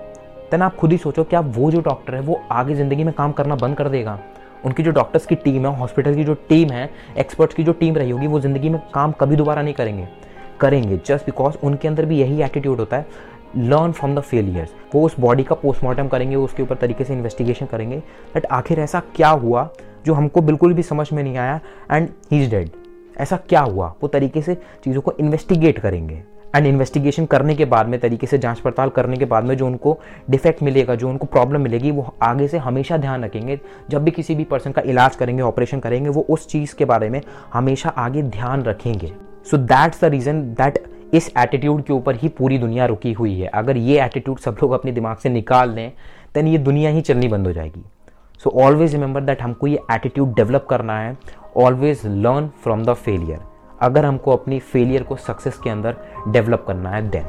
देन 0.52 0.62
आप 0.62 0.76
खुद 0.76 0.92
ही 0.92 0.98
सोचो 0.98 1.24
कि 1.24 1.36
आप 1.36 1.52
वो 1.56 1.70
जो 1.72 1.82
डॉक्टर 1.82 2.16
है, 2.16 2.22
वो 2.22 2.42
आगे 2.52 2.76
ज़िंदगी 2.76 3.04
में 3.04 3.14
काम 3.14 3.32
करना 3.32 3.56
बंद 3.56 3.78
कर 3.78 3.90
देगा। 3.90 4.20
उनकी 4.66 4.84
जो 4.84 4.92
डॉक्टर्स 4.92 5.26
की 5.26 5.36
टीम 5.36 5.66
है 5.66 5.76
हॉस्पिटल 5.78 6.16
की 6.16 6.24
जो 6.24 6.34
टीम 6.50 6.70
है 6.70 6.90
एक्सपर्ट्स 7.18 7.56
की 7.56 7.64
जो 7.64 7.72
टीम 7.74 7.96
रही 7.96 8.12
होगी, 8.12 8.28
वो 8.28 8.40
ज़िंदगी 8.40 8.70
में 8.70 8.80
काम 8.94 9.12
कभी 9.12 9.36
दोबारा 9.36 9.62
नहीं 9.62 9.74
करेंगे। 9.74 10.08
करेंगे 10.60 11.00
जस्ट 11.06 11.26
बिकॉज़ 11.26 11.58
उनके 11.64 11.88
अंदर 11.88 12.06
भी 12.06 12.20
यही 12.20 12.42
एटीट्यूड 12.44 12.80
होता 12.80 12.98
है 12.98 13.34
लर्न 13.58 13.92
फ्रॉम 13.92 14.16
द 14.16 14.20
फेलियर्स 14.20 14.74
वो 14.96 15.02
उस 15.06 15.20
बॉडी 15.20 15.44
का 15.44 15.56
पोस्टमार्टम 15.56 16.08
करेंगे, 16.08 16.36
उसके 16.36 16.64
ऊपर 16.64 16.76
तरीके 16.76 17.04
से 17.04 17.14
इन्वेस्टिगेशन 17.14 17.66
करेंगे। 17.66 18.02
बट 18.36 18.46
आखिर 18.46 18.80
ऐसा 18.80 19.00
क्या 19.16 19.30
हुआ, 19.30 19.70
जो 20.06 20.14
हमको 20.14 20.42
बिल्कुल 20.42 20.74
भी 20.74 20.84
समझ 20.84 21.12
में 21.14 21.22
नहीं 21.24 21.38
आया 21.38 21.60
एंड 21.92 22.10
ही 22.32 22.44
इज़ 22.44 22.50
डेड 22.52 22.70
ऐसा 23.18 23.38
क्या 23.40 23.62
हुआ? 23.62 23.94
वो 24.02 24.08
तरीके 24.08 24.42
से 24.42 24.56
चीज़ों 24.84 25.02
को 25.02 25.14
इन्वेस्टिगेट 25.20 25.80
करेंगे। 25.80 26.22
एंड 26.56 26.68
इन्वेस्टिगेशन 26.68 27.26
करने 27.26 27.56
के 27.56 27.66
बाद 27.66 27.88
में, 27.88 28.00
तरीके 28.00 28.28
से 28.28 28.38
जाँच 28.38 28.60
पड़ताल 28.60 28.90
करने 28.90 29.18
के 29.18 29.26
बाद 29.26 29.44
में 29.44 29.56
जो 29.58 29.66
उनको 29.66 29.98
डिफेक्ट 30.30 30.64
मिलेगा, 30.64 30.96
जो 30.96 31.10
उनको 31.10 31.26
प्रॉब्लम 31.28 31.62
मिलेगी, 31.62 31.92
वो 31.92 32.14
आगे 32.24 32.48
से 32.48 32.58
हमेशा 32.58 32.98
ध्यान 32.98 33.24
रखेंगे। 33.24 33.60
जब 33.90 34.04
भी 34.04 34.12
किसी 34.12 34.36
भी 34.36 34.44
पर्सन 34.44 34.72
का 34.72 34.82
इलाज 34.82 35.16
करेंगे 35.16 35.42
ऑपरेशन 35.42 35.80
करेंगे, 35.80 36.10
वो 36.10 36.26
उस 36.30 36.48
चीज़ 36.48 36.76
के 36.76 36.86
बारे 36.86 37.10
में 37.10 37.22
हमेशा 37.54 37.90
आगे 37.90 38.24
ध्यान 38.24 38.64
रखेंगे। 38.64 39.12
So 39.52 39.58
that's 39.58 40.02
the 40.02 40.06
reason 40.06 40.42
that 40.54 40.84
इस 41.14 41.32
एटीट्यूड 41.38 41.84
के 41.84 41.94
ऊपर 41.94 42.16
ही 42.16 42.28
पूरी 42.28 42.58
दुनिया 42.58 42.86
रुकी 42.86 43.12
हुई 43.14 43.40
है। 43.40 43.48
अगर 43.48 43.78
ये 43.78 44.02
एटीट्यूड 44.04 44.40
सब 44.40 44.58
लोग 44.64 44.72
अपने 44.72 44.92
दिमाग 44.92 45.18
से 45.18 45.30
निकाल 45.30 45.74
लें 45.74 45.92
दैन 46.36 46.48
ये 46.48 46.58
दुनिया 46.58 46.90
ही 46.90 47.02
चलनी 47.02 47.28
बंद 47.28 47.48
हो 47.48 47.54
जाएगी। 47.54 47.84
सो 48.44 48.50
ऑलवेज 48.62 48.94
रिमेंबर 48.94 49.22
दैट 49.22 49.42
हमको 49.42 49.68
ये 49.68 49.80
एटीट्यूड 49.92 50.34
डेवलप 50.36 50.66
करना 50.70 51.00
है। 51.00 51.18
Always 51.58 52.02
learn 52.06 52.50
from 52.64 52.84
the 52.86 52.94
failure 52.94 53.40
अगर 53.86 54.06
हमको 54.06 54.32
अपनी 54.32 54.60
फेलियर 54.62 55.04
को 55.04 55.16
सक्सेस 55.18 55.58
के 55.64 55.70
अंदर 55.70 55.96
डेवलप 56.28 56.64
करना 56.68 56.90
है 56.90 57.10
then 57.10 57.26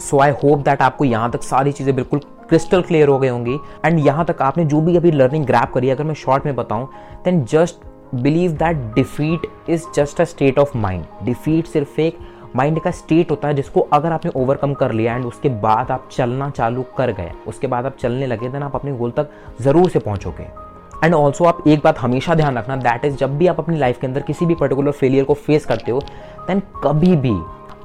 so 0.00 0.18
I 0.20 0.30
hope 0.42 0.58
that 0.64 0.82
आपको 0.82 1.04
यहाँ 1.04 1.30
तक 1.30 1.42
सारी 1.42 1.72
चीज़ें 1.72 1.94
बिल्कुल 1.94 2.20
क्रिस्टल 2.48 2.82
क्लियर 2.82 3.08
हो 3.08 3.18
गई 3.18 3.28
होंगी. 3.28 3.58
एंड 3.84 3.98
यहाँ 3.98 4.24
तक 4.24 4.40
आपने 4.42 4.64
जो 4.64 4.80
भी 4.80 4.96
अभी 4.96 5.10
लर्निंग 5.10 5.44
ग्रैप 5.46 5.72
करी 5.74 5.90
अगर 5.90 6.04
मैं 6.04 6.14
शॉर्ट 6.14 6.46
में 6.46 6.54
बताऊँ 6.56 6.88
then 7.24 7.44
just 7.44 7.84
believe 8.14 8.52
that 8.52 8.76
defeat 8.94 9.46
is 9.70 9.84
just 9.96 10.20
a 10.20 10.24
state 10.24 10.58
of 10.58 10.76
mind 10.78 11.04
defeat 11.24 11.66
सिर्फ़ 11.66 12.00
एक 12.00 12.18
माइंड 12.56 12.80
का 12.82 12.90
स्टेट 12.90 13.30
होता 13.30 13.48
है 13.48 13.54
जिसको 13.54 13.80
अगर 13.92 14.12
आपने 14.12 14.30
ओवरकम 14.36 14.72
कर 14.74 14.92
लिया 14.92 15.14
एंड 15.16 15.24
उसके 15.24 15.48
बाद 15.60 15.90
आप 15.90 16.08
चलना 16.12 16.50
चालू 16.50 16.84
कर 16.96 17.12
गए, 17.12 17.30
उसके 17.46 17.66
बाद 17.66 17.86
आप 17.86 17.96
चलने 17.96 18.26
लगे 18.26 18.48
देन 18.48 18.62
आप 18.62 18.74
अपने 18.76 18.92
गोल 18.92 19.10
तक 19.10 19.30
ज़रूर 19.60 19.90
से 19.90 19.98
पहुंचोगे. 19.98 20.46
एंड 21.04 21.14
ऑल्सो 21.14 21.44
आप 21.44 21.62
एक 21.66 21.80
बात 21.84 21.98
हमेशा 21.98 22.34
ध्यान 22.34 22.58
रखना 22.58 22.76
दैट 22.76 23.04
इज़ 23.04 23.14
जब 23.16 23.36
भी 23.38 23.46
आप 23.46 23.58
अपनी 23.60 23.76
लाइफ 23.78 24.00
के 24.00 24.06
अंदर 24.06 24.22
किसी 24.22 24.46
भी 24.46 24.54
पर्टिकुलर 24.54 24.92
फेलियर 24.92 25.24
को 25.24 25.34
फेस 25.36 25.66
करते 25.66 25.92
हो 25.92 26.00
देन 26.46 26.60
कभी 26.84 27.14
भी 27.16 27.32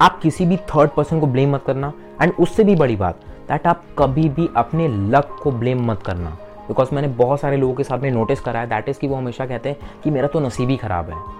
आप 0.00 0.18
किसी 0.22 0.46
भी 0.46 0.56
थर्ड 0.66 0.90
पर्सन 0.90 1.20
को 1.20 1.26
ब्लेम 1.26 1.54
मत 1.54 1.62
करना। 1.66 1.92
एंड 2.22 2.32
उससे 2.40 2.64
भी 2.64 2.74
बड़ी 2.76 2.96
बात 2.96 3.20
दैट 3.48 3.66
आप 3.66 3.84
कभी 3.98 4.28
भी 4.28 4.48
अपने 4.56 4.88
लक 4.88 5.36
को 5.42 5.50
ब्लेम 5.52 5.84
मत 5.90 6.02
करना। 6.06 6.30
बिकॉज़ 6.68 6.94
मैंने 6.94 7.08
बहुत 7.08 7.40
सारे 7.40 7.56
लोगों 7.56 7.74
के 7.74 7.84
साथ 7.84 7.98
में 7.98 8.10
नोटिस 8.10 8.40
करा 8.40 8.60
है 8.60 8.68
दैट 8.68 8.88
इज़ 8.88 8.98
कि 8.98 9.08
वो 9.08 9.16
हमेशा 9.16 9.46
कहते 9.46 9.68
हैं 9.68 10.00
कि 10.04 10.10
मेरा 10.10 10.28
तो 10.28 10.40
नसीब 10.40 10.70
ही 10.70 10.76
ख़राब 10.76 11.10
है। 11.10 11.35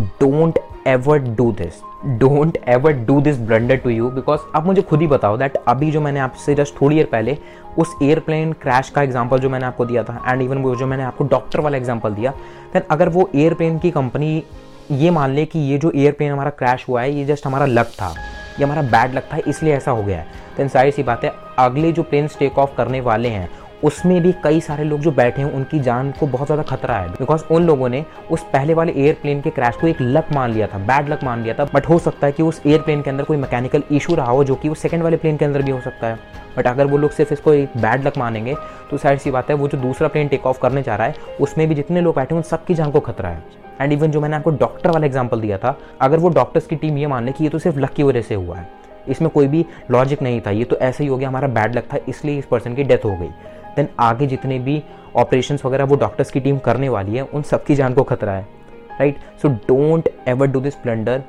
Don't 0.00 0.58
ever 0.86 1.18
do 1.36 1.50
this 1.52 1.80
don't 2.18 2.56
ever 2.68 2.92
do 3.06 3.20
this 3.20 3.38
blunder 3.38 3.76
to 3.76 3.90
you 3.90 4.08
because 4.10 4.40
आप 4.56 4.66
मुझे 4.66 4.82
खुद 4.82 5.00
ही 5.00 5.06
बताओ 5.06 5.36
दैट 5.36 5.56
अभी 5.68 5.90
जो 5.90 6.00
मैंने 6.00 6.20
आपसे 6.20 6.54
जस्ट 6.54 6.80
थोड़ी 6.80 6.96
देर 6.96 7.06
पहले 7.12 7.36
उस 7.78 7.94
एयरप्लेन 8.02 8.52
क्रैश 8.62 8.90
का 8.90 9.02
एग्ज़ाम्पल 9.02 9.38
जो 9.38 9.50
मैंने 9.50 9.66
आपको 9.66 9.84
दिया 9.84 10.02
था 10.04 10.20
एंड 10.28 10.42
इवन 10.42 10.58
वो 10.58 10.74
जो 10.76 10.86
मैंने 10.86 11.02
आपको 11.02 11.24
डॉक्टर 11.24 11.60
वाला 11.60 11.76
एग्ज़ाम्पल 11.76 12.14
दिया 12.14 12.30
देन 12.72 12.82
अगर 12.90 13.08
वो 13.08 13.28
एयरप्लेन 13.34 13.78
की 13.78 13.90
कंपनी 13.90 14.42
ये 14.90 15.10
मान 15.10 15.34
ले 15.34 15.44
कि 15.46 15.58
ये 15.60 15.78
जो 15.78 15.90
एयरप्लेन 15.94 16.32
हमारा 16.32 16.50
क्रैश 16.50 16.84
हुआ 16.88 17.02
है, 17.02 17.12
ये 17.12 17.24
जस्ट 17.24 17.46
हमारा 17.46 17.66
लक 17.66 17.86
था, 17.92 18.14
ये 18.58 18.64
हमारा 18.64 18.82
बैड 18.84 19.14
लक 19.14 19.28
था, 19.32 19.38
इसलिए 19.46 19.74
ऐसा 19.74 19.90
हो 19.90 20.02
गया 20.02 20.18
है 20.18 20.26
देन 20.56 20.68
सारी 20.68 20.90
सी 20.90 21.02
बात 21.02 21.24
है, 21.24 21.32
अगले 21.58 21.92
जो 21.92 22.02
प्लेन 22.02 22.26
टेक 22.38 22.58
ऑफ़ 22.58 22.74
करने 22.76 23.00
वाले 23.00 23.28
हैं 23.28 23.48
उसमें 23.84 24.20
भी 24.22 24.32
कई 24.44 24.60
सारे 24.60 24.84
लोग 24.84 25.00
जो 25.00 25.10
बैठे 25.12 25.42
हैं, 25.42 25.50
उनकी 25.52 25.78
जान 25.80 26.10
को 26.10 26.26
बहुत 26.26 26.46
ज़्यादा 26.46 26.62
खतरा 26.64 26.96
है। 26.96 27.08
बिकॉज़ 27.10 27.42
उन 27.50 27.66
लोगों 27.66 27.88
ने 27.88 28.04
उस 28.30 28.42
पहले 28.52 28.74
वाले 28.74 28.92
एयरप्लेन 28.94 29.40
के 29.40 29.50
क्रैश 29.50 29.76
को 29.76 29.86
एक 29.86 29.96
लक 30.00 30.28
मान 30.32 30.52
लिया 30.52 30.66
था 30.66 30.78
बैड 30.80 31.08
लक 31.08 31.24
मान 31.24 31.42
लिया 31.42 31.54
था 31.54 31.64
बट 31.64 31.88
हो 31.88 31.98
सकता 31.98 32.26
है 32.26 32.32
कि 32.32 32.42
उस 32.42 32.60
एयरप्लेन 32.66 33.02
के 33.02 33.10
अंदर 33.10 33.24
कोई 33.24 33.36
मैकेनिकल 33.36 33.82
इशू 33.90 34.14
रहा 34.14 34.30
हो, 34.30 34.44
जो 34.44 34.54
कि 34.54 34.68
उस 34.68 34.82
सेकंड 34.82 35.02
वाले 35.02 35.16
प्लेन 35.16 35.36
के 35.36 35.44
अंदर 35.44 35.62
भी 35.62 35.70
हो 35.70 35.80
सकता 35.80 36.06
है। 36.06 36.18
बट 36.56 36.66
अगर 36.66 36.86
वो 36.86 36.96
लोग 36.96 37.10
सिर्फ़ 37.10 37.32
इसको 37.32 37.52
एक 37.54 37.76
बैड 37.76 38.06
लक 38.06 38.18
मानेंगे 38.18 38.54
तो 38.90 38.96
साइड 38.96 39.18
सी 39.18 39.30
बात 39.30 39.50
है, 39.50 39.56
वो 39.56 39.68
जो 39.68 39.78
दूसरा 39.78 40.08
प्लेन 40.08 40.28
टेक 40.28 40.46
ऑफ़ 40.46 40.60
करने 40.60 40.82
जा 40.82 40.96
रहा 40.96 41.06
है, 41.06 41.14
उसमें 41.40 41.66
भी 41.68 41.74
जितने 41.74 42.00
लोग 42.00 42.16
बैठे 42.16 42.34
हैं, 42.34 42.42
उन 42.42 42.48
सबकी 42.48 42.74
जान 42.74 42.90
को 42.90 43.00
खतरा 43.00 43.28
है। 43.28 43.42
एंड 43.80 43.92
इवन 43.92 44.10
जो 44.10 44.20
मैंने 44.20 44.36
आपको 44.36 44.50
डॉक्टर 44.52 44.90
वाला 44.90 45.06
एग्ज़ाम्पल 45.06 45.40
दिया 45.40 45.58
था, 45.58 45.76
अगर 46.00 46.18
वो 46.18 46.28
डॉक्टर्स 46.30 46.66
की 46.66 46.76
टीम 46.76 46.98
ये 46.98 47.06
मान 47.06 47.24
ले 47.24 47.32
कि 47.32 47.44
ये 47.44 47.50
तो 47.50 47.58
सिर्फ़ 47.58 47.78
लक 47.78 47.92
की 47.92 48.02
वजह 48.02 48.22
से 48.22 48.34
हुआ 48.34 48.56
है, 48.56 48.68
इसमें 49.08 49.30
कोई 49.30 49.48
भी 49.48 49.64
लॉजिक 49.90 50.22
नहीं 50.22 50.40
था, 50.40 50.50
ये 50.50 50.64
तो 50.64 50.76
ऐसा 50.76 51.02
ही 51.04 51.08
हो 51.08 51.16
गया, 51.16 51.28
हमारा 51.28 51.48
बैड 51.50 51.76
लक 51.76 51.88
था, 51.92 51.98
इसलिए 52.08 52.38
इस 52.38 52.46
पर्सन 52.46 52.74
की 52.74 52.82
डेथ 52.82 53.04
हो 53.04 53.16
गई। 53.16 53.30
देन 53.76 53.88
आगे 54.00 54.26
जितने 54.26 54.58
भी 54.58 54.82
ऑपरेशन 55.16 55.58
वगैरह 55.64 55.84
वो 55.84 55.96
डॉक्टर्स 55.96 56.30
की 56.30 56.40
टीम 56.40 56.58
करने 56.58 56.88
वाली 56.88 57.16
है, 57.16 57.22
उन 57.24 57.42
सबकी 57.42 57.74
जान 57.74 57.94
को 57.94 58.02
खतरा 58.02 58.32
है 58.32 58.46
right 58.90 59.18
so 59.42 59.48
don't 59.48 60.08
ever 60.28 60.46
do 60.46 60.60
this 60.60 60.74
blunder 60.82 61.22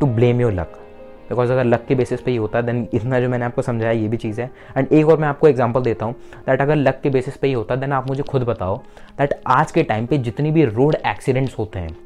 to 0.00 0.06
blame 0.08 0.40
your 0.40 0.52
luck 0.52 0.76
because 1.28 1.52
अगर 1.52 1.64
लक 1.64 1.84
के 1.88 1.94
बेसिस 1.94 2.20
पे 2.20 2.30
ही 2.30 2.36
होता 2.36 2.58
है 2.58 2.64
देन 2.66 2.86
इतना 2.94 3.18
जो 3.20 3.28
मैंने 3.28 3.44
आपको 3.44 3.62
समझाया, 3.62 3.90
ये 3.92 4.08
भी 4.08 4.16
चीज़ 4.16 4.40
है। 4.40 4.50
एंड 4.76 4.92
एक 4.92 5.08
और 5.08 5.18
मैं 5.18 5.28
आपको 5.28 5.48
एग्जांपल 5.48 5.82
देता 5.82 6.06
हूँ 6.06 6.14
दैट 6.46 6.60
अगर 6.60 6.76
लक 6.76 7.00
के 7.02 7.10
बेसिस 7.10 7.36
पे 7.36 7.46
ही 7.46 7.52
होता 7.52 7.74
है 7.74 7.80
देन 7.80 7.92
आप 7.92 8.08
मुझे 8.08 8.22
खुद 8.22 8.42
बताओ 8.44 8.76
दैट 9.18 9.34
आज 9.48 9.72
के 9.72 9.82
टाइम 9.82 10.06
पे 10.06 10.18
जितनी 10.18 10.50
भी 10.50 10.64
रोड 10.64 10.96
एक्सीडेंट्स 10.96 11.58
होते 11.58 11.78
हैं, 11.78 11.96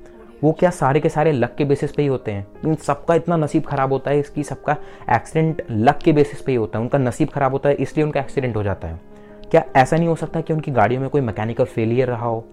वो 0.43 0.53
क्या 0.53 0.71
सारे 0.73 1.01
के 1.01 1.09
सारे 1.09 1.33
लक 1.33 1.55
के 1.59 1.65
बेसिस 1.65 1.93
पे 1.93 2.03
ही 2.03 2.09
होते 2.09 2.33
हैं? 2.33 2.47
इन 2.67 2.75
सबका 2.77 3.15
इतना 3.15 3.37
नसीब 3.37 3.63
खराब 3.63 3.93
होता 3.93 4.11
है, 4.11 4.19
इसकी 4.19 4.43
सबका 4.43 4.77
एक्सीडेंट 5.11 5.63
लक 5.71 5.99
के 5.99 6.13
बेसिस 6.13 6.41
पे 6.41 6.53
ही 6.53 6.57
होता 6.57 6.79
है। 6.79 6.83
उनका 6.83 6.99
नसीब 6.99 7.29
खराब 7.29 7.53
होता 7.53 7.69
है, 7.69 7.75
इसलिए 7.75 8.05
उनका 8.05 8.21
एक्सीडेंट 8.21 8.57
हो 8.57 8.63
जाता 8.63 8.89
है। 8.89 9.01
क्या 9.55 9.65
ऐसा 9.77 9.97
नहीं 9.97 10.09
हो 10.09 10.15
सकता 10.15 10.41
कि 10.41 10.53
उनकी 10.53 10.71
गाड़ियों 10.71 11.01
में 11.01 11.11
कोई 11.11 11.21
मैकेनिकल 11.21 11.65
फेलियर 11.65 12.09
रहा 12.09 12.27
हो? 12.27 12.45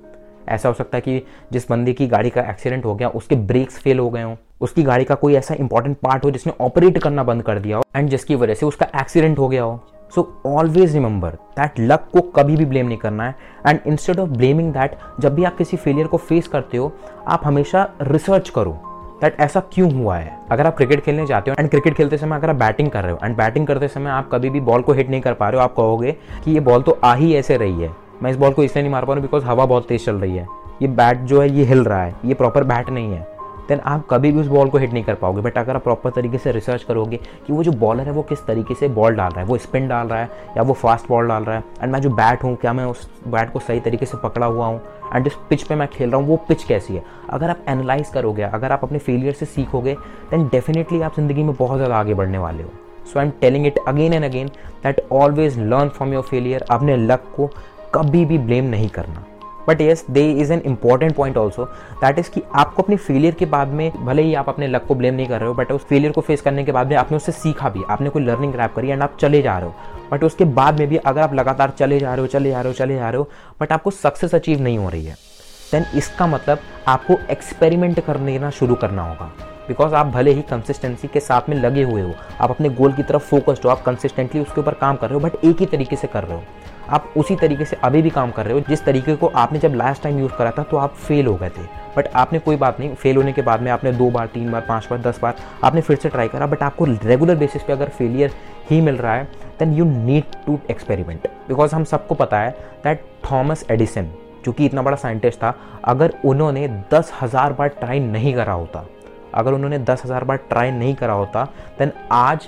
ऐसा 0.49 0.69
हो 0.69 0.73
सकता 0.75 0.97
है 0.97 1.01
कि 1.01 1.25
जिस 1.51 1.69
बंदे 1.69 1.93
की 1.93 2.07
गाड़ी 2.07 2.29
का 2.29 2.41
एक्सीडेंट 2.41 2.85
हो 2.85 2.95
गया, 2.95 3.09
उसके 3.09 3.35
ब्रेक्स 3.35 3.79
फेल 3.79 3.99
हो 3.99 4.09
गए 4.09 4.23
हो, 4.23 4.37
उसकी 4.61 4.83
गाड़ी 4.83 5.05
का 5.05 5.15
कोई 5.15 5.35
ऐसा 5.35 5.53
इंपॉर्टेंट 5.53 5.97
पार्ट 5.97 6.25
हो 6.25 6.31
जिसने 6.31 6.53
ऑपरेट 6.61 6.97
करना 6.97 7.23
बंद 7.23 7.43
कर 7.43 7.59
दिया 7.59 7.77
हो 7.77 7.83
एंड 7.95 8.09
जिसकी 8.09 8.35
वजह 8.35 8.53
से 8.53 8.65
उसका 8.65 8.87
एक्सीडेंट 9.01 9.39
हो 9.39 9.47
गया 9.47 9.63
हो। 9.63 9.79
So 10.15 10.41
always 10.45 10.93
remember 10.93 11.29
that 11.29 11.79
luck 11.79 12.07
को 12.13 12.21
कभी 12.21 12.57
भी 12.57 12.65
ब्लेम 12.65 12.87
नहीं 12.87 12.97
करना 12.97 13.27
है 13.27 13.35
and 13.67 13.79
instead 13.87 14.19
of 14.19 14.29
blaming 14.29 14.73
that 14.73 14.95
जब 15.19 15.35
भी 15.35 15.43
आप 15.43 15.57
किसी 15.57 15.77
फेलियर 15.77 16.07
को 16.07 16.17
फेस 16.17 16.47
करते 16.47 16.77
हो, 16.77 16.91
आप 17.27 17.41
हमेशा 17.45 17.89
रिसर्च 18.01 18.49
करो। 18.49 18.90
दैट 19.21 19.39
ऐसा 19.39 19.59
क्यों 19.73 19.91
हुआ 19.93 20.17
है? 20.17 20.37
अगर 20.51 20.67
आप 20.67 20.75
क्रिकेट 20.77 21.01
खेलने 21.03 21.25
जाते 21.25 21.51
हो 21.51 21.55
एंड 21.59 21.69
क्रिकेट 21.69 21.93
खेलते 21.93 22.17
समय 22.17 22.35
अगर 22.35 22.49
आप 22.49 22.55
बैटिंग 22.55 22.89
कर 22.91 23.03
रहे 23.03 23.11
हो 23.11 23.19
एंड 23.23 23.35
बैटिंग 23.37 23.67
करते 23.67 23.87
समय 23.87 24.09
आप 24.11 24.29
कभी 24.31 24.49
भी 24.49 24.59
बॉल 24.61 24.81
को 24.81 24.93
हिट 24.93 25.09
नहीं 25.09 25.21
कर 25.21 25.33
पा 25.33 25.49
रहे 25.49 25.59
हो, 25.59 25.63
आप 25.63 25.75
कहोगे 25.75 26.11
कि 26.45 26.51
ये 26.51 26.59
बॉल 26.59 26.81
तो 26.81 26.99
आ 27.03 27.13
ही 27.15 27.33
ऐसे 27.35 27.57
रही 27.57 27.81
है। 27.81 27.91
मैं 28.23 28.31
इस 28.31 28.37
बॉल 28.37 28.53
को 28.53 28.63
इसलिए 28.63 28.83
नहीं 28.83 28.91
मार 28.91 29.05
पा 29.05 29.13
रहा 29.13 29.15
हूँ 29.15 29.21
बिकॉज़ 29.21 29.45
हवा 29.45 29.65
बहुत 29.65 29.87
तेज 29.87 30.05
चल 30.05 30.15
रही 30.15 30.37
है। 30.37 30.47
ये 30.81 30.87
बैट 30.87 31.17
जो 31.19 31.41
है, 31.41 31.49
ये 31.49 31.63
हिल 31.65 31.83
रहा 31.83 32.03
है। 32.03 32.15
ये 32.25 32.33
प्रॉपर 32.33 32.63
बैट 32.63 32.89
नहीं 32.89 33.11
है। 33.11 33.27
देन 33.67 33.79
आप 33.79 34.05
कभी 34.09 34.31
भी 34.31 34.39
उस 34.39 34.47
बॉल 34.47 34.69
को 34.69 34.77
हिट 34.77 34.93
नहीं 34.93 35.03
कर 35.03 35.15
पाओगे। 35.15 35.41
बट 35.41 35.57
अगर 35.57 35.75
आप 35.75 35.83
प्रॉपर 35.83 36.09
तरीके 36.09 36.37
से 36.37 36.51
रिसर्च 36.51 36.83
करोगे 36.83 37.17
कि 37.17 37.53
वो 37.53 37.63
जो 37.63 37.71
बॉलर 37.71 38.03
है, 38.03 38.11
वो 38.11 38.21
किस 38.21 38.45
तरीके 38.45 38.75
से 38.75 38.87
बॉल 38.89 39.15
डाल 39.15 39.31
रहा 39.31 39.41
है, 39.41 39.45
वो 39.47 39.57
स्पिन 39.57 39.87
डाल 39.87 40.07
रहा 40.07 40.19
है 40.19 40.29
या 40.57 40.63
वो 40.63 40.73
फास्ट 40.73 41.07
बॉल 41.09 41.27
डाल 41.27 41.43
रहा 41.43 41.55
है 41.55 41.63
एंड 41.83 41.91
मैं 41.93 42.01
जो 42.01 42.09
बैट 42.11 42.43
हूँ, 42.43 42.55
क्या 42.55 42.73
मैं 42.73 42.85
उस 42.85 43.09
बैट 43.27 43.51
को 43.53 43.59
सही 43.59 43.79
तरीके 43.79 44.05
से 44.05 44.17
पकड़ा 44.17 44.47
हुआ 44.47 44.65
हूँ? 44.65 44.81
एंड 45.13 45.23
जिस 45.23 45.33
पिच 45.49 45.63
पे 45.63 45.75
मैं 45.75 45.87
खेल 45.87 46.09
रहा 46.09 46.19
हूँ, 46.19 46.27
वो 46.27 46.35
पिच 46.47 46.63
कैसी 46.63 46.95
है? 46.95 47.03
अगर 47.29 47.49
आप 47.49 47.65
एनालाइज 47.69 48.09
करोगे, 48.09 48.41
अगर 48.43 48.71
आप 48.71 48.83
अपने 48.83 48.99
फेलियर 48.99 49.33
से 49.33 49.45
सीखोगे 49.47 49.93
दैन 50.31 50.47
डेफिनेटली 50.47 51.01
आप 51.01 51.15
ज़िंदगी 51.15 51.43
में 51.43 51.55
बहुत 51.55 51.77
ज़्यादा 51.77 51.95
आगे 51.95 52.13
बढ़ने 52.13 52.37
वाले 52.37 52.63
हो। 52.63 52.69
So 53.03 53.19
I 53.19 53.25
am 53.25 53.31
telling 53.41 53.65
it 53.67 53.79
again 53.87 54.13
and 54.13 54.25
again 54.25 54.47
that 54.83 55.01
always 55.11 55.59
learn 55.59 55.89
from 55.89 56.13
your 56.13 56.23
failure 56.23 56.65
अपने 56.71 56.97
लक 56.97 57.23
को 57.35 57.49
कभी 57.95 58.25
भी 58.25 58.37
ब्लेम 58.37 58.65
नहीं 58.65 58.89
करना। 58.89 59.25
But 59.67 59.81
yes 59.81 60.05
there 60.11 60.29
is 60.31 60.53
an 60.53 60.61
important 60.65 61.15
point 61.15 61.37
also 61.37 61.65
that 61.95 62.19
is 62.19 62.29
कि 62.29 62.41
आपको 62.55 62.83
अपने 62.83 62.95
फेलियर 62.97 63.33
के 63.33 63.45
बाद 63.45 63.67
में, 63.67 63.91
भले 64.05 64.21
ही 64.21 64.33
आप 64.33 64.49
अपने 64.49 64.67
लक 64.67 64.85
को 64.87 64.95
ब्लेम 64.95 65.13
नहीं 65.13 65.27
कर 65.27 65.39
रहे 65.39 65.47
हो 65.47 65.53
बट 65.53 65.71
उस 65.71 65.85
फेलियर 65.85 66.11
को 66.11 66.21
फेस 66.21 66.41
करने 66.41 66.63
के 66.63 66.71
बाद 66.71 66.87
में 66.87 66.95
आपने 66.95 67.17
उससे 67.17 67.31
सीखा 67.31 67.69
भी, 67.69 67.83
आपने 67.89 68.09
कोई 68.09 68.23
लर्निंग 68.23 68.53
ग्रैप 68.53 68.73
करी 68.75 68.89
एंड 68.89 69.03
आप 69.03 69.17
चले 69.19 69.41
जा 69.41 69.57
रहे 69.57 69.67
हो। 69.67 69.75
बट 70.11 70.23
उसके 70.23 70.45
बाद 70.45 70.79
में 70.79 70.87
भी 70.87 70.97
अगर 70.97 71.21
आप 71.21 71.33
लगातार 71.33 71.69
चले 71.69 71.99
जा 71.99 72.13
रहे 72.13 72.21
हो, 72.21 72.27
चले 72.27 72.49
जा 72.49 72.61
रहे 72.61 72.71
हो, 72.71 72.73
चले 72.75 72.95
जा 72.95 73.09
रहे 73.09 73.17
हो 73.17 73.29
बट 73.61 73.71
आपको 73.71 73.91
सक्सेस 73.91 74.35
अचीव 74.35 74.61
नहीं 74.61 74.77
हो 74.77 74.89
रही 74.89 75.05
है 75.05 75.15
देन 75.71 75.85
इसका 75.95 76.27
मतलब 76.27 76.59
आपको 76.87 77.17
एक्सपेरिमेंट 77.31 77.99
करने 77.99 78.37
ना 78.39 78.49
शुरू 78.49 78.75
करना 78.75 79.03
होगा। 79.03 79.31
बिकॉज़ 79.67 79.93
आप 79.95 80.07
भले 80.07 80.31
ही 80.31 80.41
कंसिस्टेंसी 80.41 81.07
के 81.07 81.19
साथ 81.19 81.49
में 81.49 81.55
लगे 81.57 81.83
हुए 81.83 82.01
हो, 82.01 82.13
आप 82.39 82.49
अपने 82.49 82.69
गोल 82.71 82.93
की 82.93 83.03
तरफ़ 83.03 83.23
फोकस्ड 83.25 83.65
हो, 83.65 83.69
आप 83.69 83.83
कंसिस्टेंटली 83.83 84.41
उसके 84.41 84.61
ऊपर 84.61 84.73
काम 84.73 84.95
कर 84.95 85.09
रहे 85.09 85.19
हो 85.19 85.27
बट 85.27 85.45
एक 85.45 85.59
ही 85.59 85.65
तरीके 85.65 85.95
से 85.95 86.07
कर 86.07 86.23
रहे 86.23 86.37
हो। 86.37 86.43
आप 86.91 87.13
उसी 87.17 87.35
तरीके 87.35 87.65
से 87.65 87.75
अभी 87.83 88.01
भी 88.01 88.09
काम 88.09 88.31
कर 88.31 88.45
रहे 88.45 88.53
हो, 88.53 88.59
जिस 88.69 88.83
तरीके 88.85 89.15
को 89.15 89.27
आपने 89.27 89.59
जब 89.59 89.73
लास्ट 89.75 90.03
टाइम 90.03 90.19
यूज़ 90.19 90.31
करा 90.33 90.51
था 90.51 90.63
तो 90.63 90.77
आप 90.77 90.93
फेल 90.97 91.27
हो 91.27 91.35
गए 91.35 91.49
थे। 91.49 91.63
बट 91.95 92.07
आपने 92.15 92.39
कोई 92.39 92.55
बात 92.55 92.79
नहीं 92.79 92.93
फेल 92.95 93.17
होने 93.17 93.33
के 93.33 93.41
बाद 93.41 93.61
में 93.61 93.71
आपने 93.71 93.91
दो 93.91 94.09
बार, 94.09 94.27
तीन 94.27 94.51
बार, 94.51 94.61
पाँच 94.61 94.87
बार, 94.89 94.99
दस 95.01 95.19
बार 95.21 95.35
आपने 95.63 95.81
फिर 95.81 95.97
से 95.97 96.09
ट्राई 96.09 96.27
करा। 96.27 96.47
बट 96.47 96.63
आपको 96.63 96.85
रेगुलर 96.85 97.35
बेसिस 97.35 97.63
पे 97.63 97.73
अगर 97.73 97.89
फेलियर 97.89 98.31
ही 98.69 98.81
मिल 98.81 98.97
रहा 98.97 99.15
है 99.15 99.23
then 99.59 99.73
you 99.73 99.85
need 99.85 100.35
to 100.45 100.59
experiment 100.71 101.27
because 101.47 101.75
हम 101.75 101.83
सबको 101.85 102.15
पता 102.15 102.39
है 102.39 102.51
दैट 102.83 103.05
थॉमस 103.31 103.65
एडिसन 103.71 104.11
जो 104.45 104.51
कि 104.51 104.65
इतना 104.65 104.81
बड़ा 104.81 104.97
साइंटिस्ट 104.97 105.39
था, 105.39 105.53
अगर 105.85 106.13
उन्होंने 106.25 106.67
दस 106.93 107.11
हज़ार 107.21 107.53
बार 107.53 107.67
ट्राई 107.69 107.99
नहीं 108.01 108.33
करा 108.33 108.53
होता, 108.53 108.85
अगर 109.33 109.53
उन्होंने 109.53 109.77
दस 109.79 110.01
हज़ार 110.05 110.23
बार 110.23 110.37
ट्राई 110.49 110.71
नहीं 110.71 110.95
करा 110.95 111.13
होता 111.13 111.43
देन 111.79 111.91
आज 112.11 112.47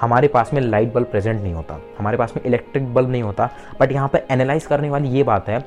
हमारे 0.00 0.28
पास 0.28 0.50
में 0.54 0.60
लाइट 0.60 0.92
बल्ब 0.92 1.06
प्रेजेंट 1.06 1.40
नहीं 1.42 1.52
होता, 1.54 1.80
हमारे 1.98 2.16
पास 2.16 2.32
में 2.36 2.42
इलेक्ट्रिक 2.44 2.94
बल्ब 2.94 3.10
नहीं 3.10 3.22
होता 3.22 3.50
बट 3.80 3.92
यहाँ 3.92 4.08
पर 4.08 4.26
एनालाइज 4.30 4.66
करने 4.66 4.90
वाली 4.90 5.08
ये 5.08 5.22
बात 5.22 5.48
है 5.48 5.58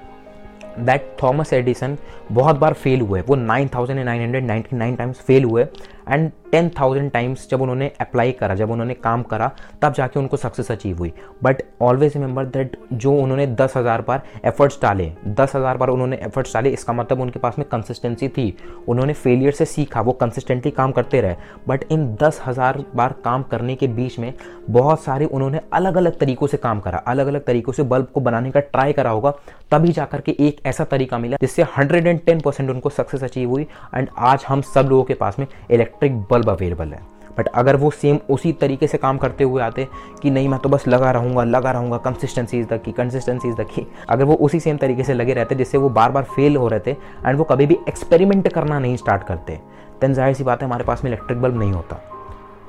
दैट 0.79 1.15
थॉमस 1.23 1.51
एडिसन 1.53 1.97
बहुत 2.31 2.55
बार 2.59 2.73
फेल 2.73 3.01
हुए, 3.01 3.21
वो 3.21 3.35
nine 3.35 3.67
thousand 3.75 3.99
nine 3.99 4.21
hundred 4.21 4.45
ninety 4.45 4.75
nine 4.75 4.95
times 4.95 5.19
fail 5.21 5.43
हुए 5.43 5.65
एंड 6.09 6.31
टेन 6.51 6.69
थाउज़ेंड 6.69 7.09
टाइम्स 7.11 7.47
जब 7.49 7.61
उन्होंने 7.61 7.91
अप्लाई 8.01 8.31
करा, 8.31 8.55
जब 8.55 8.71
उन्होंने 8.71 8.93
काम 8.95 9.23
करा, 9.23 9.51
तब 9.81 9.93
जाके 9.93 10.19
उनको 10.19 10.37
सक्सेस 10.37 10.71
अचीव 10.71 10.97
हुई। 10.97 11.11
बट 11.43 11.61
ऑलवेज 11.81 12.13
रिमेंबर 12.13 12.45
दैट 12.45 12.75
जो 12.93 13.13
उन्होंने 13.13 13.47
दस 13.47 13.73
हज़ार 13.77 14.01
बार 14.01 14.21
एफर्ट्स 14.45 14.79
डाले, 14.81 15.11
दस 15.27 15.55
हज़ार 15.55 15.77
बार 15.77 15.89
उन्होंने 15.89 16.19
एफर्ट्स 16.23 16.53
डाले, 16.53 16.69
इसका 16.69 16.93
मतलब 16.93 17.21
उनके 17.21 17.39
पास 17.39 17.59
में 17.59 17.67
कंसिस्टेंसी 17.69 18.27
थी। 18.27 18.55
उन्होंने 18.87 19.13
फेलियर 19.13 19.51
से 19.51 19.65
सीखा, 19.65 20.01
वो 20.01 20.11
कंसिस्टेंटली 20.13 20.71
काम 20.71 20.91
करते 20.91 21.21
रहे। 21.21 21.35
बट 21.67 21.85
इन 21.91 22.05
दस 22.21 22.41
हज़ार 22.45 22.83
बार 22.95 23.15
काम 23.25 23.43
करने 23.43 23.75
के 23.75 23.87
बीच 23.89 24.19
में 24.19 24.33
बहुत 24.69 25.03
सारे 25.03 25.25
उन्होंने 25.25 25.61
अलग 25.73 25.95
अलग 25.97 26.19
तरीकों 26.19 26.47
से 26.47 26.57
काम 26.57 26.79
करा 26.79 26.97
अलग 27.07 27.27
अलग 27.27 27.45
तरीकों 27.45 27.73
से 27.73 27.83
बल्ब 27.83 28.07
को 28.13 28.21
बनाने 28.21 28.51
का 28.51 28.59
ट्राई 28.59 28.93
करा 28.93 29.09
होगा, 29.09 29.31
तभी 29.71 29.91
जाकर 29.91 30.21
के 30.21 30.35
एक 30.39 30.61
ऐसा 30.65 30.83
तरीका 30.85 31.17
मिला 31.17 31.37
जिससे 31.41 31.63
हंड्रेड 31.77 32.07
एंड 32.07 32.19
टेन 32.21 32.39
परसेंट 32.39 32.69
उनको 32.69 32.89
सक्सेस 32.89 33.23
अचीव 33.23 33.49
हुई। 33.49 33.67
एंड 33.95 34.09
आज 34.17 34.45
हम 34.47 34.61
सब 34.63 34.87
लोगों 34.89 35.03
के 35.03 35.13
पास 35.13 35.39
में 35.39 35.47
इलेक्ट्रिक 35.69 35.92
बल्ब 36.03 36.49
अवेलेबल 36.49 36.87
है। 36.87 37.01
बट 37.37 37.47
अगर 37.49 37.75
वो 37.75 37.89
सेम 37.91 38.17
उसी 38.29 38.51
तरीके 38.53 38.87
से 38.87 38.97
काम 38.97 39.17
करते 39.17 39.43
हुए 39.43 39.61
आते 39.63 39.87
कि 40.21 40.29
नहीं, 40.29 40.49
मैं 40.49 40.59
तो 40.59 40.69
बस 40.69 40.87
लगा 40.87 41.11
रहूँगा 41.11 41.43
लगा 41.43 41.71
रहूँगा 41.71 41.97
consistency 41.99 42.59
is 42.59 42.67
the 42.67 42.79
key 42.85 42.91
consistency 42.91 43.49
is 43.49 43.55
the 43.55 43.65
key. 43.65 43.85
अगर 44.09 44.23
वो 44.23 44.35
उसी 44.37 44.59
सेम 44.59 44.77
तरीके 44.77 45.03
से 45.03 45.13
लगे 45.13 45.33
रहते 45.33 45.55
जिससे 45.55 45.77
वो 45.77 45.89
बार 45.91 46.11
बार 46.11 46.23
फेल 46.35 46.55
हो 46.55 46.67
रहे 46.67 46.79
थे 46.79 46.91
एंड 47.25 47.37
वो 47.37 47.43
कभी 47.43 47.65
भी 47.65 47.77
एक्सपेरिमेंट 47.87 48.47
करना 48.49 48.79
नहीं 48.79 48.97
स्टार्ट 48.97 49.23
करते 49.23 49.59
देन 50.01 50.13
ज़ाहिर 50.13 50.35
सी 50.35 50.43
बात 50.43 50.61
है 50.61 50.67
हमारे 50.67 50.83
पास 50.83 51.03
में 51.03 51.09
इलेक्ट्रिक 51.11 51.41
बल्ब 51.41 51.57
नहीं 51.59 51.71
होता। 51.71 51.99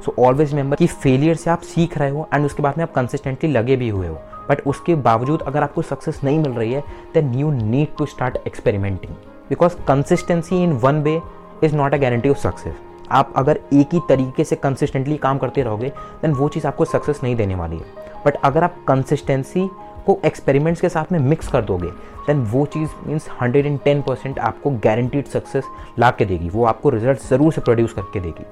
सो 0.05 0.15
ऑलवेज 0.19 0.51
रिमेंबर 0.51 0.77
कि 0.77 0.87
फेलियर 0.87 1.37
से 1.37 1.51
आप 1.51 1.61
सीख 1.65 1.99
रहे 1.99 2.11
हो 2.11 2.29
एंड 2.35 2.47
उसके 2.47 2.63
बाद 2.63 2.79
में 2.79 2.83
आप 2.85 2.93
कंसिस्टेंटली 2.95 3.51
लगे 3.51 3.77
भी 3.77 3.89
हुए 3.89 4.09
हो। 4.09 4.19
बट 4.49 4.67
उसके 4.67 4.95
बावजूद 5.03 5.43
अगर 5.43 5.63
आपको 5.63 5.83
सक्सेस 5.83 6.21
नहीं 6.25 6.39
मिल 6.39 6.53
रही 6.53 6.73
है 6.73 6.83
then 7.15 7.35
you 7.35 7.51
need 7.53 7.97
to 7.99 8.07
start 8.07 8.39
experimenting 8.47 9.15
because 9.49 9.77
consistency 9.89 10.63
in 10.63 10.73
one 10.81 11.03
way 11.03 11.21
is 11.65 11.77
not 11.77 11.95
a 11.95 11.99
guarantee 11.99 12.29
of 12.29 12.39
success 12.39 12.75
आप 13.13 13.33
अगर 13.37 13.61
एक 13.73 13.95
ही 13.95 14.01
तरीके 14.09 14.45
से 14.45 14.57
कंसिस्टेंटली 14.57 15.17
काम 15.17 15.39
करते 15.39 15.63
रहोगे 15.63 15.89
देन 16.23 16.33
वो 16.33 16.49
चीज़ 16.49 16.67
आपको 16.67 16.85
सक्सेस 16.85 17.21
नहीं 17.23 17.37
देने 17.37 17.55
वाली 17.55 17.77
है। 17.77 18.03
बट 18.27 18.37
अगर 18.45 18.65
आप 18.65 18.77
कंसिस्टेंसी 18.89 19.69
को 20.07 20.19
एक्सपेरिमेंट्स 20.25 20.81
के 20.81 20.89
साथ 20.89 21.13
में 21.13 21.19
मिक्स 21.21 21.49
कर 21.49 21.63
दोगे 21.65 21.89
देन 22.27 22.43
वो 22.45 22.65
चीज़ 22.67 22.91
means 23.07 23.29
hundred 23.41 23.67
and 23.67 23.79
ten 23.85 24.03
percent 24.03 24.39
आपको 24.39 24.71
गारंटीड 24.85 25.27
सक्सेस 25.27 25.65
ला 25.99 26.11
के 26.11 26.25
देगी। 26.25 26.49
वो 26.49 26.65
आपको 26.65 26.91
रिज़ल्ट 26.91 27.21
ज़रूर 27.21 27.53
से 27.53 27.61
प्रोड्यूस 27.61 27.93
करके 27.93 28.21
देगी। 28.21 28.45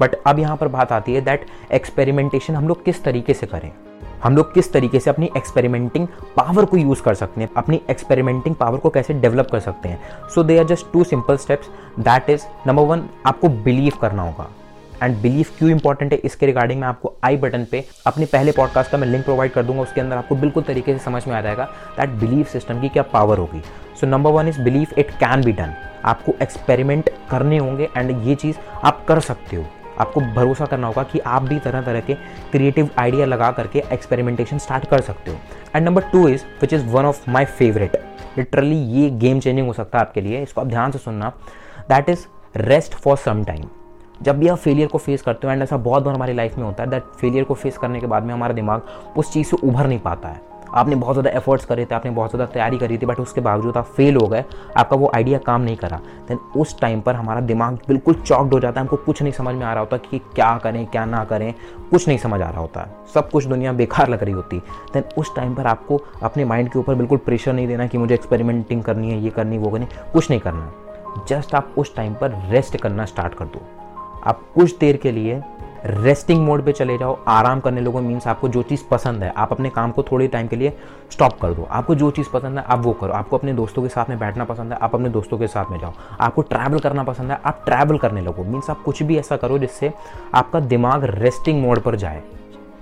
बट 0.00 0.14
अब 0.26 0.38
यहाँ 0.38 0.56
पर 0.56 0.68
बात 0.68 0.92
आती 0.92 1.14
है 1.14 1.20
दैट 1.20 1.46
एक्सपेरिमेंटेशन 1.72 2.54
हम 2.54 2.68
लोग 2.68 2.84
किस 2.84 3.02
तरीके 3.04 3.34
से 3.34 3.46
करें? 3.46 3.70
हम 4.22 4.36
लोग 4.36 4.52
किस 4.54 4.72
तरीके 4.72 5.00
से 5.00 5.10
अपनी 5.10 5.30
एक्सपेरिमेंटिंग 5.36 6.06
पावर 6.36 6.64
को 6.64 6.76
यूज़ 6.76 7.02
कर 7.02 7.14
सकते 7.14 7.40
हैं, 7.40 7.48
अपनी 7.56 7.80
एक्सपेरिमेंटिंग 7.90 8.54
पावर 8.54 8.78
को 8.78 8.90
कैसे 8.90 9.14
डेवलप 9.14 9.50
कर 9.52 9.60
सकते 9.60 9.88
हैं? 9.88 10.00
So 10.34 10.42
there 10.42 10.58
are 10.58 10.64
just 10.64 10.86
two 10.92 11.04
simple 11.04 11.36
steps 11.36 11.70
that 12.00 12.30
is 12.30 12.44
number 12.66 12.82
one 12.82 13.08
आपको 13.26 13.48
बिलीव 13.48 13.92
करना 14.00 14.22
होगा। 14.22 14.48
एंड 15.02 15.16
बिलीव 15.16 15.46
क्यों 15.58 15.70
इंपॉर्टेंट 15.70 16.12
है? 16.12 16.18
इसके 16.18 16.46
रिगार्डिंग 16.46 16.80
मैं 16.80 16.88
आपको 16.88 17.12
आई 17.24 17.36
बटन 17.36 17.64
पे 17.70 17.84
अपने 18.06 18.26
पहले 18.26 18.52
पॉडकास्ट 18.52 18.90
का 18.90 18.98
मैं 18.98 19.08
लिंक 19.08 19.24
प्रोवाइड 19.24 19.52
कर 19.52 19.62
दूँगा। 19.62 19.82
उसके 19.82 20.00
अंदर 20.00 20.16
आपको 20.16 20.34
बिल्कुल 20.36 20.62
तरीके 20.62 20.92
से 20.92 21.04
समझ 21.04 21.26
में 21.28 21.34
आ 21.34 21.40
जाएगा 21.40 21.64
दैट 21.98 22.10
बिलीव 22.20 22.44
सिस्टम 22.44 22.80
की 22.80 22.88
क्या 22.88 23.02
पावर 23.12 23.38
होगी। 23.38 23.62
So 24.00 24.06
number 24.06 24.30
one 24.30 24.48
is 24.48 24.60
believe 24.60 24.98
it 24.98 25.10
can 25.16 25.44
be 25.44 25.52
done 25.52 25.74
आपको 26.04 26.34
एक्सपेरिमेंट 26.42 27.10
करने 27.30 27.58
होंगे 27.58 27.88
एंड 27.96 28.26
ये 28.26 28.34
चीज़ 28.34 28.56
आप 28.84 29.04
कर 29.06 29.20
सकते 29.20 29.56
हो। 29.56 29.64
आपको 30.00 30.20
भरोसा 30.34 30.66
करना 30.66 30.86
होगा 30.86 31.02
कि 31.02 31.18
आप 31.18 31.42
भी 31.42 31.58
तरह 31.58 31.82
तरह 31.82 32.00
के 32.00 32.14
क्रिएटिव 32.52 32.90
आइडिया 32.98 33.26
लगा 33.26 33.50
करके 33.52 33.82
एक्सपेरिमेंटेशन 33.92 34.58
स्टार्ट 34.58 34.86
कर 34.88 35.00
सकते 35.00 35.30
हो। 35.30 35.36
And 35.76 35.86
number 35.86 36.02
two 36.12 36.26
is 36.28 36.44
which 36.60 36.72
is 36.72 36.86
one 36.86 37.04
of 37.04 37.30
my 37.30 37.44
favourite 37.44 37.96
literally 38.38 38.76
ये 38.76 39.10
गेम 39.10 39.40
चेंजिंग 39.40 39.66
हो 39.66 39.72
सकता 39.72 39.98
है 39.98 40.04
आपके 40.04 40.20
लिए, 40.20 40.42
इसको 40.42 40.60
आप 40.60 40.66
ध्यान 40.66 40.90
से 40.90 40.98
सुनना। 40.98 41.32
That 41.88 42.08
is 42.08 42.26
rest 42.56 42.94
for 42.94 43.16
some 43.16 43.44
time 43.44 43.68
जब 44.22 44.38
भी 44.38 44.48
आप 44.48 44.58
फेलियर 44.58 44.88
को 44.88 44.98
फेस 44.98 45.22
करते 45.22 45.46
हो 45.46 45.52
एंड 45.52 45.62
ऐसा 45.62 45.76
बहुत 45.78 46.02
बार 46.02 46.14
हमारी 46.14 46.32
लाइफ 46.32 46.56
में 46.58 46.64
होता 46.64 46.82
है 46.82 46.90
दैट 46.90 47.02
फेलियर 47.20 47.44
को 47.44 47.54
फेस 47.54 47.78
करने 47.78 48.00
के 48.00 48.06
बाद 48.06 48.22
में 48.22 48.32
हमारा 48.34 48.54
दिमाग 48.54 49.16
उस 49.16 49.32
चीज़ 49.32 49.46
से 49.46 49.56
उभर 49.56 49.86
नहीं 49.86 49.98
पाता 49.98 50.28
है। 50.28 50.49
आपने 50.74 50.96
बहुत 50.96 51.14
ज़्यादा 51.14 51.30
एफर्ट्स 51.38 51.64
करे 51.64 51.84
थे, 51.84 51.94
आपने 51.94 52.10
बहुत 52.10 52.30
ज़्यादा 52.30 52.46
तैयारी 52.52 52.78
करी 52.78 52.98
थी 52.98 53.06
बट 53.06 53.20
उसके 53.20 53.40
बावजूद 53.40 53.76
आप 53.76 53.84
फेल 53.86 54.16
हो 54.16 54.26
गए, 54.28 54.44
आपका 54.76 54.96
वो 54.96 55.10
आइडिया 55.14 55.38
काम 55.38 55.60
नहीं 55.60 55.76
करा। 55.76 56.00
देन 56.28 56.38
उस 56.56 56.78
टाइम 56.80 57.00
पर 57.00 57.14
हमारा 57.14 57.40
दिमाग 57.42 57.78
बिल्कुल 57.88 58.14
चौकड 58.16 58.54
हो 58.54 58.60
जाता 58.60 58.80
है, 58.80 58.86
हमको 58.86 58.96
कुछ 58.96 59.22
नहीं 59.22 59.32
समझ 59.32 59.54
में 59.54 59.64
आ 59.66 59.72
रहा 59.72 59.80
होता 59.80 59.96
कि 59.98 60.18
क्या 60.34 60.56
करें, 60.58 60.86
क्या 60.86 61.04
ना 61.04 61.24
करें, 61.24 61.52
कुछ 61.90 62.08
नहीं 62.08 62.18
समझ 62.18 62.40
आ 62.40 62.50
रहा 62.50 62.60
होता। 62.60 62.80
है 62.80 63.08
सब 63.14 63.30
कुछ 63.30 63.44
दुनिया 63.44 63.72
बेकार 63.72 64.08
लग 64.08 64.22
रही 64.22 64.34
होती। 64.34 64.58
देन 64.92 65.04
उस 65.18 65.34
टाइम 65.36 65.54
पर 65.54 65.66
आपको 65.66 66.00
अपने 66.22 66.44
माइंड 66.44 66.70
के 66.72 66.78
ऊपर 66.78 66.94
बिल्कुल 66.94 67.18
प्रेशर 67.18 67.52
नहीं 67.52 67.66
देना 67.68 67.86
कि 67.86 67.98
मुझे 67.98 68.14
एक्सपेरिमेंटिंग 68.14 68.82
करनी 68.82 69.10
है, 69.10 69.20
ये 69.20 69.30
करनी, 69.30 69.58
वो 69.58 69.70
करनी, 69.70 69.86
कुछ 70.12 70.30
नहीं 70.30 70.40
करना। 70.40 70.72
जस्ट 71.28 71.54
आप 71.54 71.74
उस 71.78 71.94
टाइम 71.96 72.14
पर 72.14 72.40
रेस्ट 72.50 72.76
करना 72.76 73.04
स्टार्ट 73.04 73.34
कर 73.34 73.44
दो। 73.44 73.66
आप 74.24 74.40
कुछ 74.54 74.78
देर 74.78 74.96
के 74.96 75.12
लिए 75.12 75.40
रेस्टिंग 75.84 76.44
मोड 76.46 76.64
पे 76.64 76.72
चले 76.72 76.98
जाओ, 76.98 77.18
आराम 77.28 77.60
करने 77.60 77.80
लोगों 77.80 78.00
मीन्स 78.00 78.26
आपको 78.26 78.48
जो 78.48 78.62
चीज़ 78.62 78.80
पसंद 78.90 79.22
है, 79.22 79.32
आप 79.36 79.52
अपने 79.52 79.70
काम 79.70 79.90
को 79.90 80.02
थोड़े 80.02 80.28
टाइम 80.28 80.46
के 80.46 80.56
लिए 80.56 80.76
स्टॉप 81.10 81.40
कर 81.40 81.54
दो। 81.54 81.66
आपको 81.70 81.94
जो 81.94 82.10
चीज़ 82.10 82.28
पसंद 82.30 82.58
है, 82.58 82.64
आप 82.64 82.78
वो 82.78 82.92
करो। 82.92 83.12
आपको 83.12 83.38
अपने 83.38 83.52
दोस्तों 83.52 83.82
के 83.82 83.88
साथ 83.88 84.04
में 84.08 84.18
बैठना 84.18 84.44
पसंद 84.44 84.72
है, 84.72 84.78
आप 84.82 84.94
अपने 84.94 85.08
दोस्तों 85.08 85.38
के 85.38 85.46
साथ 85.46 85.64
में 85.70 85.78
जाओ। 85.78 85.92
आपको 86.20 86.42
ट्रैवल 86.42 86.78
करना 86.78 87.02
पसंद 87.02 87.30
है, 87.30 87.40
आप 87.44 87.62
ट्रैवल 87.64 87.98
करने 87.98 88.20
लगो। 88.20 88.44
मीन्स 88.44 88.70
आप 88.70 88.82
कुछ 88.82 89.02
भी 89.02 89.18
ऐसा 89.18 89.36
करो 89.36 89.58
जिससे 89.58 89.92
आपका 90.34 90.60
दिमाग 90.60 91.04
रेस्टिंग 91.04 91.62
मोड 91.62 91.80
पर 91.80 91.96
जाए। 91.96 92.22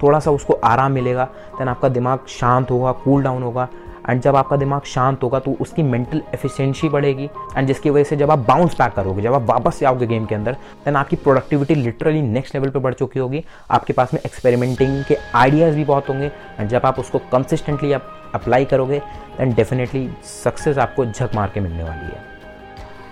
थोड़ा 0.02 0.18
सा 0.18 0.30
उसको 0.30 0.54
आराम 0.54 0.92
मिलेगा 0.92 1.24
देन 1.58 1.68
आपका 1.68 1.88
दिमाग 1.88 2.18
शांत 2.28 2.70
होगा 2.70 2.92
कूल 2.92 3.22
डाउन 3.22 3.42
होगा 3.42 3.68
एंड 4.08 4.20
जब 4.22 4.36
आपका 4.36 4.56
दिमाग 4.56 4.82
शांत 4.86 5.22
होगा 5.22 5.38
तो 5.38 5.56
उसकी 5.60 5.82
मेंटल 5.82 6.22
एफिशिएंसी 6.34 6.88
बढ़ेगी। 6.88 7.28
एंड 7.56 7.66
जिसकी 7.66 7.90
वजह 7.90 8.04
से 8.04 8.16
जब 8.16 8.30
आप 8.30 8.38
बाउंस 8.38 8.76
बैक 8.78 8.92
करोगे, 8.92 9.22
जब 9.22 9.34
आप 9.34 9.42
वापस 9.42 9.82
आओगे 9.82 10.06
गेम 10.06 10.26
के 10.26 10.34
अंदर 10.34 10.52
देन 10.84 10.96
आपकी 10.96 11.16
प्रोडक्टिविटी 11.16 11.74
लिटरली 11.74 12.22
नेक्स्ट 12.22 12.54
लेवल 12.54 12.70
पर 12.70 12.80
बढ़ 12.80 12.94
चुकी 12.94 13.20
होगी। 13.20 13.44
आपके 13.70 13.92
पास 13.92 14.14
में 14.14 14.20
एक्सपेरिमेंटिंग 14.20 15.02
के 15.04 15.16
आइडियाज़ 15.34 15.76
भी 15.76 15.84
बहुत 15.84 16.08
होंगे। 16.08 16.30
एंड 16.60 16.68
जब 16.68 16.86
आप 16.86 16.98
उसको 16.98 17.18
कंसिस्टेंटली 17.32 17.92
आप 17.92 18.14
अप्लाई 18.34 18.64
करोगे 18.64 18.98
दैन 19.38 19.54
डेफिनेटली 19.54 20.08
सक्सेस 20.44 20.78
आपको 20.78 21.06
झक 21.06 21.34
मार 21.34 21.50
के 21.54 21.60
मिलने 21.60 21.82
वाली 21.82 22.06
है। 22.06 22.27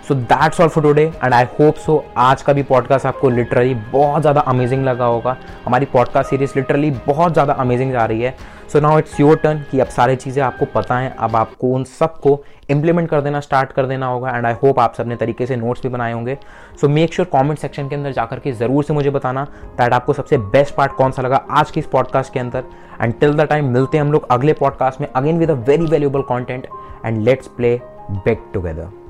So 0.07 0.15
that's 0.15 0.59
all 0.61 0.67
for 0.67 0.83
today 0.83 1.03
and 1.23 1.33
I 1.33 1.45
hope 1.59 1.75
so 1.75 2.03
आज 2.17 2.41
का 2.41 2.53
भी 2.53 2.63
पॉडकास्ट 2.63 3.05
आपको 3.05 3.29
लिटरली 3.29 3.73
बहुत 3.91 4.21
ज़्यादा 4.21 4.41
अमेजिंग 4.41 4.83
लगा 4.85 5.05
होगा। 5.05 5.35
हमारी 5.65 5.85
पॉडकास्ट 5.85 6.29
सीरीज़ 6.29 6.51
लिटरली 6.55 6.91
बहुत 7.07 7.33
ज़्यादा 7.33 7.53
अमेजिंग 7.53 7.91
जा 7.91 8.05
रही 8.05 8.21
है। 8.21 8.35
So 8.73 8.79
now 8.79 8.99
it's 8.99 9.19
your 9.19 9.37
turn 9.37 9.63
कि 9.71 9.79
अब 9.79 9.87
सारी 9.87 10.15
चीज़ें 10.15 10.41
आपको 10.43 10.65
पता 10.75 10.97
हैं। 10.97 11.09
अब 11.15 11.35
आपको 11.35 11.71
उन 11.75 11.83
सबको 11.83 12.39
इम्प्लीमेंट 12.69 13.09
कर 13.09 13.21
देना 13.21 13.39
स्टार्ट 13.39 13.71
कर 13.71 13.85
देना 13.85 14.07
होगा 14.07 14.35
एंड 14.37 14.45
आई 14.45 14.53
होप 14.63 14.79
आप 14.79 14.93
सबने 14.93 15.15
तरीके 15.15 15.45
से 15.45 15.55
नोट्स 15.55 15.81
भी 15.83 15.89
बनाए 15.89 16.13
होंगे। 16.13 16.37
So 16.81 16.89
make 16.89 17.13
sure 17.13 17.27
comment 17.31 17.59
section 17.59 17.89
के 17.89 17.95
अंदर 17.95 18.11
जाकर 18.11 18.39
के 18.39 18.51
ज़रूर 18.51 18.83
से 18.83 18.93
मुझे 18.93 19.09
बताना 19.09 19.43
दैट 19.77 19.93
आपको 19.93 20.13
सबसे 20.13 20.37
बेस्ट 20.37 20.75
पार्ट 20.75 20.91
कौन 20.91 21.11
सा 21.11 21.21
लगा 21.21 21.41
आज 21.51 21.71
की 21.71 21.79
इस 21.79 21.87
पॉडकास्ट 21.87 22.33
के 22.33 22.39
अंदर। 22.39 22.63
एंड 23.01 23.13
टिल 23.19 23.33
द 23.33 23.47
टाइम 23.49 23.73
मिलते 23.73 23.97
हैं 23.97 24.05
हम 24.05 24.11
लोग 24.11 24.27
अगले 24.31 24.53
पॉडकास्ट 24.53 25.01
में 25.01 25.07
again 25.07 25.39
with 25.39 25.51
a 25.51 25.55
very 25.67 25.85
valuable 25.85 26.21
content 26.29 26.67
and 27.05 27.21
let's 27.21 27.47
play 27.47 27.79
back 28.11 28.49
together 28.53 29.05